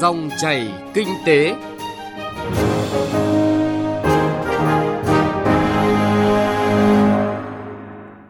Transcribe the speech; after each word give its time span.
Dòng 0.00 0.30
chảy 0.38 0.68
kinh 0.94 1.08
tế. 1.26 1.54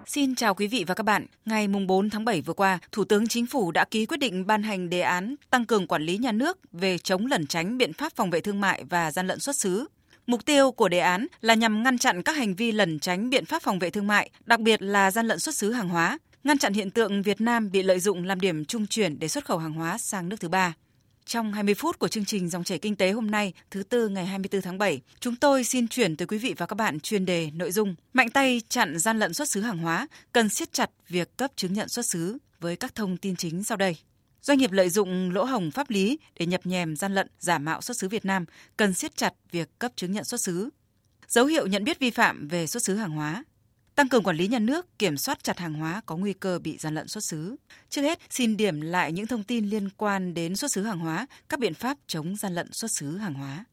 Xin 0.07 0.35
chào 0.35 0.55
quý 0.55 0.67
vị 0.67 0.85
và 0.87 0.95
các 0.95 1.03
bạn. 1.03 1.27
Ngày 1.45 1.69
4 1.69 2.11
tháng 2.11 2.25
7 2.25 2.41
vừa 2.41 2.53
qua, 2.53 2.79
Thủ 2.93 3.05
tướng 3.05 3.29
Chính 3.29 3.47
phủ 3.47 3.71
đã 3.71 3.85
ký 3.85 4.07
quyết 4.07 4.17
định 4.17 4.47
ban 4.47 4.63
hành 4.63 4.91
đề 4.91 5.01
án 5.01 5.35
tăng 5.51 5.65
cường 5.65 5.87
quản 5.87 6.03
lý 6.03 6.19
nhà 6.19 6.33
nước 6.33 6.59
về 6.73 6.99
chống 6.99 7.27
lẩn 7.27 7.47
tránh 7.47 7.79
biện 7.79 7.93
pháp 7.93 8.13
phòng 8.17 8.31
vệ 8.31 8.41
thương 8.41 8.61
mại 8.61 8.85
và 8.91 9.11
gian 9.11 9.27
lận 9.27 9.41
xuất 9.41 9.57
xứ. 9.57 9.87
Mục 10.27 10.45
tiêu 10.45 10.71
của 10.71 10.89
đề 10.89 10.99
án 10.99 11.27
là 11.41 11.55
nhằm 11.55 11.83
ngăn 11.83 11.99
chặn 11.99 12.23
các 12.23 12.37
hành 12.37 12.55
vi 12.55 12.73
lẩn 12.73 12.99
tránh 12.99 13.31
biện 13.31 13.45
pháp 13.45 13.63
phòng 13.63 13.79
vệ 13.79 13.91
thương 13.91 14.07
mại, 14.07 14.31
đặc 14.45 14.61
biệt 14.61 14.83
là 14.83 15.11
gian 15.11 15.27
lận 15.27 15.39
xuất 15.39 15.55
xứ 15.55 15.73
hàng 15.73 15.89
hóa, 15.89 16.19
ngăn 16.45 16.59
chặn 16.59 16.73
hiện 16.73 16.91
tượng 16.91 17.23
Việt 17.23 17.41
Nam 17.41 17.71
bị 17.71 17.83
lợi 17.83 18.01
dụng 18.01 18.25
làm 18.25 18.41
điểm 18.41 18.65
trung 18.65 18.87
chuyển 18.87 19.19
để 19.19 19.29
xuất 19.29 19.45
khẩu 19.45 19.59
hàng 19.59 19.73
hóa 19.73 19.99
sang 19.99 20.29
nước 20.29 20.37
thứ 20.41 20.49
ba. 20.49 20.75
Trong 21.27 21.53
20 21.53 21.75
phút 21.75 21.99
của 21.99 22.09
chương 22.09 22.25
trình 22.25 22.49
Dòng 22.49 22.65
chảy 22.65 22.79
kinh 22.79 22.97
tế 22.97 23.11
hôm 23.13 23.31
nay, 23.31 23.53
thứ 23.71 23.83
tư 23.83 24.09
ngày 24.09 24.27
24 24.27 24.63
tháng 24.63 24.79
7, 24.79 25.01
chúng 25.21 25.37
tôi 25.37 25.65
xin 25.65 25.89
chuyển 25.89 26.17
tới 26.17 26.27
quý 26.27 26.39
vị 26.39 26.55
và 26.57 26.67
các 26.67 26.75
bạn 26.75 27.01
chuyên 27.01 27.27
đề 27.27 27.51
nội 27.55 27.73
dung 27.73 27.95
Mạnh 28.13 28.31
tay 28.31 28.63
chặn 28.69 28.99
gian 28.99 29.19
lận 29.19 29.35
xuất 29.35 29.49
xứ 29.49 29.61
hàng 29.61 29.79
hóa, 29.79 30.09
cần 30.33 30.49
siết 30.49 30.73
chặt 30.73 30.91
việc 31.09 31.37
cấp 31.37 31.51
chứng 31.57 31.73
nhận 31.73 31.89
xuất 31.89 32.07
xứ 32.07 32.39
với 32.61 32.77
các 32.77 32.95
thông 32.95 33.17
tin 33.17 33.37
chính 33.37 33.65
sau 33.65 33.77
đây. 33.77 33.97
Doanh 34.43 34.59
nghiệp 34.59 34.73
lợi 34.73 34.89
dụng 34.89 35.31
lỗ 35.31 35.45
hổng 35.45 35.71
pháp 35.71 35.91
lý 35.91 36.19
để 36.39 36.47
nhập 36.47 36.61
nhèm 36.65 36.97
gian 36.97 37.15
lận, 37.15 37.29
giả 37.39 37.59
mạo 37.59 37.81
xuất 37.81 37.97
xứ 37.97 38.09
Việt 38.09 38.25
Nam 38.25 38.45
cần 38.77 38.95
siết 38.95 39.17
chặt 39.17 39.35
việc 39.51 39.79
cấp 39.79 39.93
chứng 39.97 40.13
nhận 40.13 40.25
xuất 40.25 40.41
xứ. 40.41 40.69
Dấu 41.29 41.47
hiệu 41.47 41.67
nhận 41.67 41.85
biết 41.85 41.99
vi 41.99 42.11
phạm 42.11 42.49
về 42.49 42.67
xuất 42.67 42.83
xứ 42.83 42.95
hàng 42.97 43.11
hóa, 43.11 43.45
tăng 43.97 44.09
cường 44.09 44.23
quản 44.23 44.37
lý 44.37 44.49
nhà 44.49 44.59
nước, 44.59 44.99
kiểm 44.99 45.17
soát 45.17 45.45
chặt 45.45 45.59
hàng 45.59 45.75
hóa 45.75 46.01
có 46.07 46.17
nguy 46.17 46.33
cơ 46.33 46.59
bị 46.59 46.77
gian 46.79 46.95
lận 46.95 47.09
xuất 47.09 47.25
xứ. 47.25 47.57
Trước 47.91 48.03
hết, 48.03 48.19
xin 48.31 48.57
điểm 48.57 48.81
lại 48.81 49.13
những 49.13 49.27
thông 49.27 49.43
tin 49.43 49.67
liên 49.67 49.89
quan 49.97 50.35
đến 50.35 50.57
xuất 50.57 50.73
xứ 50.73 50.83
hàng 50.83 50.99
hóa, 50.99 51.27
các 51.49 51.61
biện 51.61 51.75
pháp 51.75 51.97
chống 52.07 52.37
gian 52.37 52.55
lận 52.55 52.73
xuất 52.73 52.91
xứ 52.91 53.17
hàng 53.17 53.35
hóa. 53.35 53.65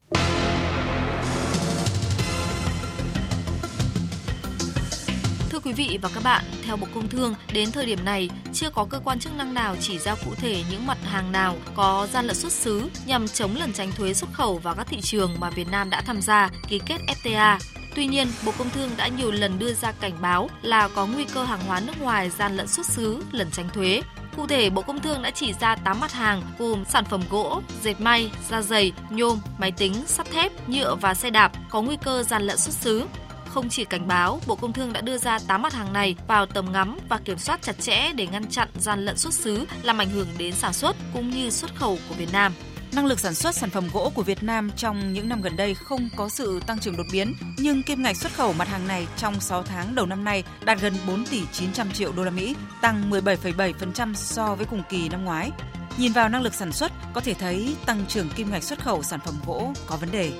Thưa 5.50 5.60
quý 5.64 5.72
vị 5.72 5.98
và 6.02 6.10
các 6.14 6.22
bạn, 6.24 6.44
theo 6.64 6.76
Bộ 6.76 6.86
Công 6.94 7.08
Thương, 7.08 7.34
đến 7.52 7.70
thời 7.72 7.86
điểm 7.86 8.04
này 8.04 8.30
chưa 8.52 8.70
có 8.70 8.86
cơ 8.90 9.00
quan 9.04 9.18
chức 9.18 9.36
năng 9.36 9.54
nào 9.54 9.76
chỉ 9.80 9.98
ra 9.98 10.14
cụ 10.24 10.34
thể 10.34 10.62
những 10.70 10.86
mặt 10.86 10.98
hàng 11.02 11.32
nào 11.32 11.56
có 11.74 12.08
gian 12.12 12.26
lận 12.26 12.36
xuất 12.36 12.52
xứ 12.52 12.90
nhằm 13.06 13.28
chống 13.28 13.56
lẩn 13.56 13.72
tránh 13.72 13.92
thuế 13.92 14.14
xuất 14.14 14.32
khẩu 14.32 14.58
vào 14.58 14.74
các 14.74 14.86
thị 14.90 15.00
trường 15.00 15.40
mà 15.40 15.50
Việt 15.50 15.68
Nam 15.70 15.90
đã 15.90 16.02
tham 16.06 16.20
gia 16.22 16.50
ký 16.68 16.80
kết 16.86 16.98
FTA. 17.22 17.58
Tuy 17.94 18.06
nhiên, 18.06 18.28
Bộ 18.44 18.52
Công 18.58 18.70
Thương 18.70 18.90
đã 18.96 19.08
nhiều 19.08 19.30
lần 19.30 19.58
đưa 19.58 19.72
ra 19.72 19.92
cảnh 19.92 20.12
báo 20.20 20.50
là 20.62 20.88
có 20.88 21.06
nguy 21.06 21.24
cơ 21.24 21.44
hàng 21.44 21.60
hóa 21.66 21.80
nước 21.80 22.00
ngoài 22.00 22.30
gian 22.30 22.56
lận 22.56 22.68
xuất 22.68 22.86
xứ, 22.86 23.22
lẩn 23.32 23.50
tránh 23.50 23.68
thuế. 23.68 24.02
Cụ 24.36 24.46
thể, 24.46 24.70
Bộ 24.70 24.82
Công 24.82 25.00
Thương 25.00 25.22
đã 25.22 25.30
chỉ 25.30 25.52
ra 25.60 25.76
8 25.76 26.00
mặt 26.00 26.12
hàng 26.12 26.42
gồm 26.58 26.84
sản 26.84 27.04
phẩm 27.04 27.22
gỗ, 27.30 27.62
dệt 27.82 28.00
may, 28.00 28.30
da 28.50 28.62
dày, 28.62 28.92
nhôm, 29.10 29.38
máy 29.58 29.72
tính, 29.72 29.94
sắt 30.06 30.30
thép, 30.30 30.68
nhựa 30.68 30.94
và 30.94 31.14
xe 31.14 31.30
đạp 31.30 31.52
có 31.70 31.82
nguy 31.82 31.96
cơ 32.04 32.22
gian 32.22 32.42
lận 32.42 32.58
xuất 32.58 32.74
xứ. 32.74 33.06
Không 33.48 33.68
chỉ 33.68 33.84
cảnh 33.84 34.08
báo, 34.08 34.40
Bộ 34.46 34.54
Công 34.54 34.72
Thương 34.72 34.92
đã 34.92 35.00
đưa 35.00 35.18
ra 35.18 35.38
8 35.46 35.62
mặt 35.62 35.72
hàng 35.72 35.92
này 35.92 36.16
vào 36.28 36.46
tầm 36.46 36.72
ngắm 36.72 36.98
và 37.08 37.18
kiểm 37.24 37.38
soát 37.38 37.62
chặt 37.62 37.80
chẽ 37.80 38.12
để 38.12 38.26
ngăn 38.26 38.50
chặn 38.50 38.68
gian 38.78 39.04
lận 39.04 39.18
xuất 39.18 39.34
xứ 39.34 39.64
làm 39.82 39.98
ảnh 39.98 40.10
hưởng 40.10 40.28
đến 40.38 40.54
sản 40.54 40.72
xuất 40.72 40.96
cũng 41.12 41.30
như 41.30 41.50
xuất 41.50 41.74
khẩu 41.74 41.98
của 42.08 42.14
Việt 42.14 42.32
Nam. 42.32 42.52
Năng 42.94 43.06
lực 43.06 43.20
sản 43.20 43.34
xuất 43.34 43.54
sản 43.54 43.70
phẩm 43.70 43.88
gỗ 43.92 44.12
của 44.14 44.22
Việt 44.22 44.42
Nam 44.42 44.70
trong 44.76 45.12
những 45.12 45.28
năm 45.28 45.42
gần 45.42 45.56
đây 45.56 45.74
không 45.74 46.08
có 46.16 46.28
sự 46.28 46.60
tăng 46.66 46.78
trưởng 46.78 46.96
đột 46.96 47.06
biến, 47.12 47.34
nhưng 47.58 47.82
kim 47.82 48.02
ngạch 48.02 48.16
xuất 48.16 48.32
khẩu 48.32 48.52
mặt 48.52 48.68
hàng 48.68 48.86
này 48.86 49.06
trong 49.16 49.40
6 49.40 49.62
tháng 49.62 49.94
đầu 49.94 50.06
năm 50.06 50.24
nay 50.24 50.44
đạt 50.64 50.80
gần 50.80 50.94
4 51.06 51.26
tỷ 51.26 51.42
900 51.52 51.92
triệu 51.92 52.12
đô 52.12 52.24
la 52.24 52.30
Mỹ, 52.30 52.56
tăng 52.80 53.10
17,7% 53.10 54.14
so 54.14 54.54
với 54.54 54.66
cùng 54.66 54.82
kỳ 54.88 55.08
năm 55.08 55.24
ngoái. 55.24 55.50
Nhìn 55.98 56.12
vào 56.12 56.28
năng 56.28 56.42
lực 56.42 56.54
sản 56.54 56.72
xuất, 56.72 56.92
có 57.12 57.20
thể 57.20 57.34
thấy 57.34 57.76
tăng 57.86 58.04
trưởng 58.08 58.28
kim 58.28 58.50
ngạch 58.50 58.62
xuất 58.62 58.82
khẩu 58.82 59.02
sản 59.02 59.20
phẩm 59.24 59.34
gỗ 59.46 59.72
có 59.86 59.96
vấn 59.96 60.10
đề. 60.10 60.32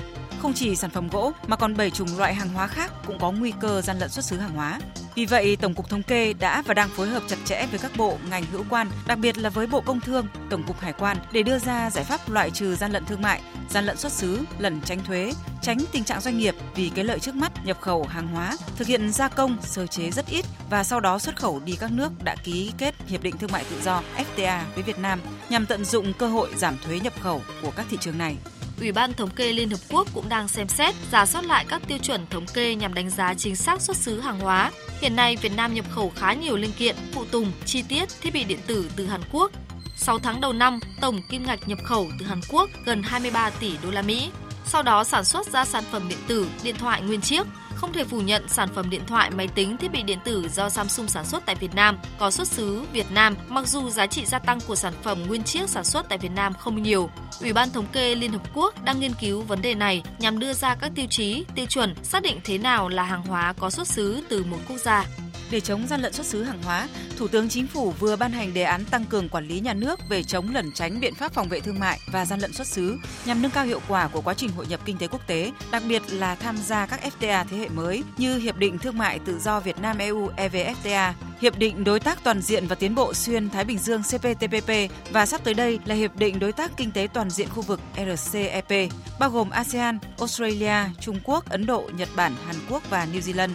Không 0.42 0.52
chỉ 0.52 0.76
sản 0.76 0.90
phẩm 0.90 1.08
gỗ 1.08 1.32
mà 1.46 1.56
còn 1.56 1.76
7 1.76 1.90
chủng 1.90 2.18
loại 2.18 2.34
hàng 2.34 2.48
hóa 2.48 2.66
khác 2.66 2.92
cũng 3.06 3.18
có 3.18 3.32
nguy 3.32 3.52
cơ 3.60 3.80
gian 3.80 3.98
lận 3.98 4.10
xuất 4.10 4.24
xứ 4.24 4.38
hàng 4.38 4.54
hóa. 4.54 4.80
Vì 5.14 5.26
vậy, 5.26 5.56
Tổng 5.60 5.74
cục 5.74 5.88
Thống 5.88 6.02
kê 6.02 6.32
đã 6.32 6.62
và 6.66 6.74
đang 6.74 6.88
phối 6.88 7.08
hợp 7.08 7.22
chặt 7.26 7.36
chẽ 7.44 7.66
với 7.70 7.78
các 7.78 7.92
bộ, 7.96 8.18
ngành 8.30 8.44
hữu 8.52 8.64
quan, 8.70 8.90
đặc 9.06 9.18
biệt 9.18 9.38
là 9.38 9.50
với 9.50 9.66
Bộ 9.66 9.80
Công 9.80 10.00
Thương, 10.00 10.26
Tổng 10.50 10.62
cục 10.66 10.80
Hải 10.80 10.92
quan 10.92 11.16
để 11.32 11.42
đưa 11.42 11.58
ra 11.58 11.90
giải 11.90 12.04
pháp 12.04 12.30
loại 12.30 12.50
trừ 12.50 12.74
gian 12.74 12.92
lận 12.92 13.04
thương 13.04 13.22
mại, 13.22 13.40
gian 13.70 13.84
lận 13.84 13.96
xuất 13.96 14.12
xứ, 14.12 14.40
lẩn 14.58 14.80
tránh 14.80 15.04
thuế, 15.04 15.32
tránh 15.62 15.78
tình 15.92 16.04
trạng 16.04 16.20
doanh 16.20 16.38
nghiệp 16.38 16.54
vì 16.74 16.90
cái 16.94 17.04
lợi 17.04 17.18
trước 17.18 17.34
mắt 17.34 17.52
nhập 17.66 17.80
khẩu 17.80 18.04
hàng 18.04 18.28
hóa, 18.28 18.56
thực 18.76 18.88
hiện 18.88 19.12
gia 19.12 19.28
công, 19.28 19.56
sơ 19.62 19.86
chế 19.86 20.10
rất 20.10 20.26
ít 20.26 20.44
và 20.70 20.84
sau 20.84 21.00
đó 21.00 21.18
xuất 21.18 21.36
khẩu 21.36 21.60
đi 21.64 21.76
các 21.80 21.92
nước 21.92 22.12
đã 22.24 22.36
ký 22.44 22.72
kết 22.78 22.94
hiệp 23.06 23.22
định 23.22 23.36
thương 23.36 23.52
mại 23.52 23.64
tự 23.70 23.80
do 23.82 24.02
FTA 24.16 24.60
với 24.74 24.82
Việt 24.82 24.98
Nam 24.98 25.20
nhằm 25.48 25.66
tận 25.66 25.84
dụng 25.84 26.12
cơ 26.18 26.26
hội 26.26 26.48
giảm 26.56 26.76
thuế 26.84 27.00
nhập 27.00 27.12
khẩu 27.20 27.42
của 27.62 27.70
các 27.70 27.86
thị 27.90 27.96
trường 28.00 28.18
này. 28.18 28.36
Ủy 28.80 28.92
ban 28.92 29.12
Thống 29.12 29.30
kê 29.30 29.52
Liên 29.52 29.70
Hợp 29.70 29.80
Quốc 29.90 30.08
cũng 30.14 30.28
đang 30.28 30.48
xem 30.48 30.68
xét, 30.68 30.94
giả 31.12 31.26
soát 31.26 31.44
lại 31.44 31.64
các 31.68 31.82
tiêu 31.88 31.98
chuẩn 31.98 32.26
thống 32.30 32.46
kê 32.54 32.74
nhằm 32.74 32.94
đánh 32.94 33.10
giá 33.10 33.34
chính 33.34 33.56
xác 33.56 33.80
xuất 33.80 33.96
xứ 33.96 34.20
hàng 34.20 34.40
hóa. 34.40 34.70
Hiện 35.00 35.16
nay, 35.16 35.36
Việt 35.36 35.56
Nam 35.56 35.74
nhập 35.74 35.84
khẩu 35.90 36.12
khá 36.16 36.32
nhiều 36.32 36.56
linh 36.56 36.72
kiện, 36.72 36.96
phụ 37.12 37.24
tùng, 37.24 37.52
chi 37.64 37.82
tiết, 37.88 38.08
thiết 38.20 38.34
bị 38.34 38.44
điện 38.44 38.58
tử 38.66 38.90
từ 38.96 39.06
Hàn 39.06 39.20
Quốc. 39.32 39.52
6 39.96 40.18
tháng 40.18 40.40
đầu 40.40 40.52
năm, 40.52 40.80
tổng 41.00 41.20
kim 41.30 41.46
ngạch 41.46 41.68
nhập 41.68 41.78
khẩu 41.84 42.06
từ 42.18 42.26
Hàn 42.26 42.40
Quốc 42.50 42.70
gần 42.84 43.02
23 43.02 43.50
tỷ 43.50 43.72
đô 43.82 43.90
la 43.90 44.02
Mỹ. 44.02 44.30
Sau 44.66 44.82
đó 44.82 45.04
sản 45.04 45.24
xuất 45.24 45.46
ra 45.46 45.64
sản 45.64 45.84
phẩm 45.92 46.08
điện 46.08 46.18
tử, 46.26 46.46
điện 46.62 46.76
thoại 46.78 47.02
nguyên 47.02 47.20
chiếc, 47.20 47.46
không 47.84 47.92
thể 47.92 48.04
phủ 48.04 48.20
nhận 48.20 48.48
sản 48.48 48.68
phẩm 48.74 48.90
điện 48.90 49.02
thoại, 49.06 49.30
máy 49.30 49.48
tính, 49.54 49.76
thiết 49.76 49.92
bị 49.92 50.02
điện 50.02 50.18
tử 50.24 50.48
do 50.48 50.68
Samsung 50.68 51.08
sản 51.08 51.24
xuất 51.24 51.46
tại 51.46 51.54
Việt 51.54 51.74
Nam 51.74 51.98
có 52.18 52.30
xuất 52.30 52.48
xứ 52.48 52.82
Việt 52.92 53.06
Nam, 53.10 53.36
mặc 53.48 53.68
dù 53.68 53.90
giá 53.90 54.06
trị 54.06 54.24
gia 54.26 54.38
tăng 54.38 54.58
của 54.60 54.74
sản 54.74 54.92
phẩm 55.02 55.26
nguyên 55.26 55.42
chiếc 55.42 55.68
sản 55.68 55.84
xuất 55.84 56.08
tại 56.08 56.18
Việt 56.18 56.32
Nam 56.34 56.52
không 56.54 56.82
nhiều. 56.82 57.10
Ủy 57.40 57.52
ban 57.52 57.70
Thống 57.70 57.86
kê 57.92 58.14
Liên 58.14 58.32
Hợp 58.32 58.42
Quốc 58.54 58.84
đang 58.84 59.00
nghiên 59.00 59.12
cứu 59.20 59.42
vấn 59.42 59.62
đề 59.62 59.74
này 59.74 60.02
nhằm 60.18 60.38
đưa 60.38 60.52
ra 60.52 60.74
các 60.74 60.92
tiêu 60.94 61.06
chí, 61.10 61.44
tiêu 61.54 61.66
chuẩn 61.66 61.94
xác 62.02 62.22
định 62.22 62.40
thế 62.44 62.58
nào 62.58 62.88
là 62.88 63.02
hàng 63.02 63.22
hóa 63.22 63.52
có 63.58 63.70
xuất 63.70 63.88
xứ 63.88 64.22
từ 64.28 64.44
một 64.44 64.58
quốc 64.68 64.78
gia. 64.78 65.06
Để 65.54 65.60
chống 65.60 65.86
gian 65.86 66.00
lận 66.00 66.12
xuất 66.12 66.26
xứ 66.26 66.42
hàng 66.42 66.62
hóa, 66.62 66.88
Thủ 67.16 67.28
tướng 67.28 67.48
Chính 67.48 67.66
phủ 67.66 67.90
vừa 67.90 68.16
ban 68.16 68.32
hành 68.32 68.54
đề 68.54 68.62
án 68.62 68.84
tăng 68.84 69.04
cường 69.04 69.28
quản 69.28 69.48
lý 69.48 69.60
nhà 69.60 69.74
nước 69.74 70.00
về 70.08 70.22
chống 70.22 70.54
lẩn 70.54 70.72
tránh 70.72 71.00
biện 71.00 71.14
pháp 71.14 71.32
phòng 71.32 71.48
vệ 71.48 71.60
thương 71.60 71.78
mại 71.78 71.98
và 72.12 72.26
gian 72.26 72.40
lận 72.40 72.52
xuất 72.52 72.66
xứ 72.66 72.98
nhằm 73.24 73.42
nâng 73.42 73.50
cao 73.50 73.64
hiệu 73.64 73.80
quả 73.88 74.08
của 74.08 74.20
quá 74.20 74.34
trình 74.34 74.50
hội 74.50 74.66
nhập 74.66 74.80
kinh 74.84 74.98
tế 74.98 75.06
quốc 75.06 75.26
tế, 75.26 75.52
đặc 75.70 75.82
biệt 75.88 76.02
là 76.10 76.34
tham 76.34 76.56
gia 76.56 76.86
các 76.86 77.00
FTA 77.20 77.44
thế 77.50 77.56
hệ 77.56 77.68
mới 77.68 78.02
như 78.16 78.38
Hiệp 78.38 78.56
định 78.56 78.78
Thương 78.78 78.98
mại 78.98 79.18
Tự 79.18 79.38
do 79.38 79.60
Việt 79.60 79.78
Nam 79.78 79.98
EU 79.98 80.28
EVFTA, 80.36 81.12
Hiệp 81.40 81.58
định 81.58 81.84
Đối 81.84 82.00
tác 82.00 82.24
Toàn 82.24 82.42
diện 82.42 82.66
và 82.66 82.74
Tiến 82.74 82.94
bộ 82.94 83.14
Xuyên 83.14 83.50
Thái 83.50 83.64
Bình 83.64 83.78
Dương 83.78 84.02
CPTPP 84.02 84.70
và 85.10 85.26
sắp 85.26 85.44
tới 85.44 85.54
đây 85.54 85.78
là 85.84 85.94
Hiệp 85.94 86.16
định 86.16 86.38
Đối 86.38 86.52
tác 86.52 86.76
Kinh 86.76 86.90
tế 86.90 87.08
Toàn 87.14 87.30
diện 87.30 87.48
khu 87.48 87.62
vực 87.62 87.80
RCEP, 87.96 88.90
bao 89.18 89.30
gồm 89.30 89.50
ASEAN, 89.50 89.98
Australia, 90.18 90.76
Trung 91.00 91.20
Quốc, 91.24 91.48
Ấn 91.48 91.66
Độ, 91.66 91.90
Nhật 91.96 92.08
Bản, 92.16 92.34
Hàn 92.46 92.56
Quốc 92.70 92.82
và 92.90 93.06
New 93.12 93.20
Zealand. 93.20 93.50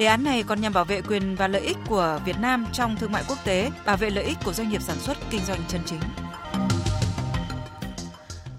Đề 0.00 0.06
án 0.06 0.24
này 0.24 0.42
còn 0.42 0.60
nhằm 0.60 0.72
bảo 0.72 0.84
vệ 0.84 1.00
quyền 1.02 1.36
và 1.36 1.48
lợi 1.48 1.62
ích 1.62 1.76
của 1.88 2.20
Việt 2.24 2.36
Nam 2.40 2.66
trong 2.72 2.96
thương 2.96 3.12
mại 3.12 3.24
quốc 3.28 3.38
tế, 3.44 3.70
bảo 3.86 3.96
vệ 3.96 4.10
lợi 4.10 4.24
ích 4.24 4.36
của 4.44 4.52
doanh 4.52 4.68
nghiệp 4.68 4.82
sản 4.82 4.96
xuất 4.98 5.16
kinh 5.30 5.40
doanh 5.44 5.60
chân 5.68 5.80
chính. 5.86 6.00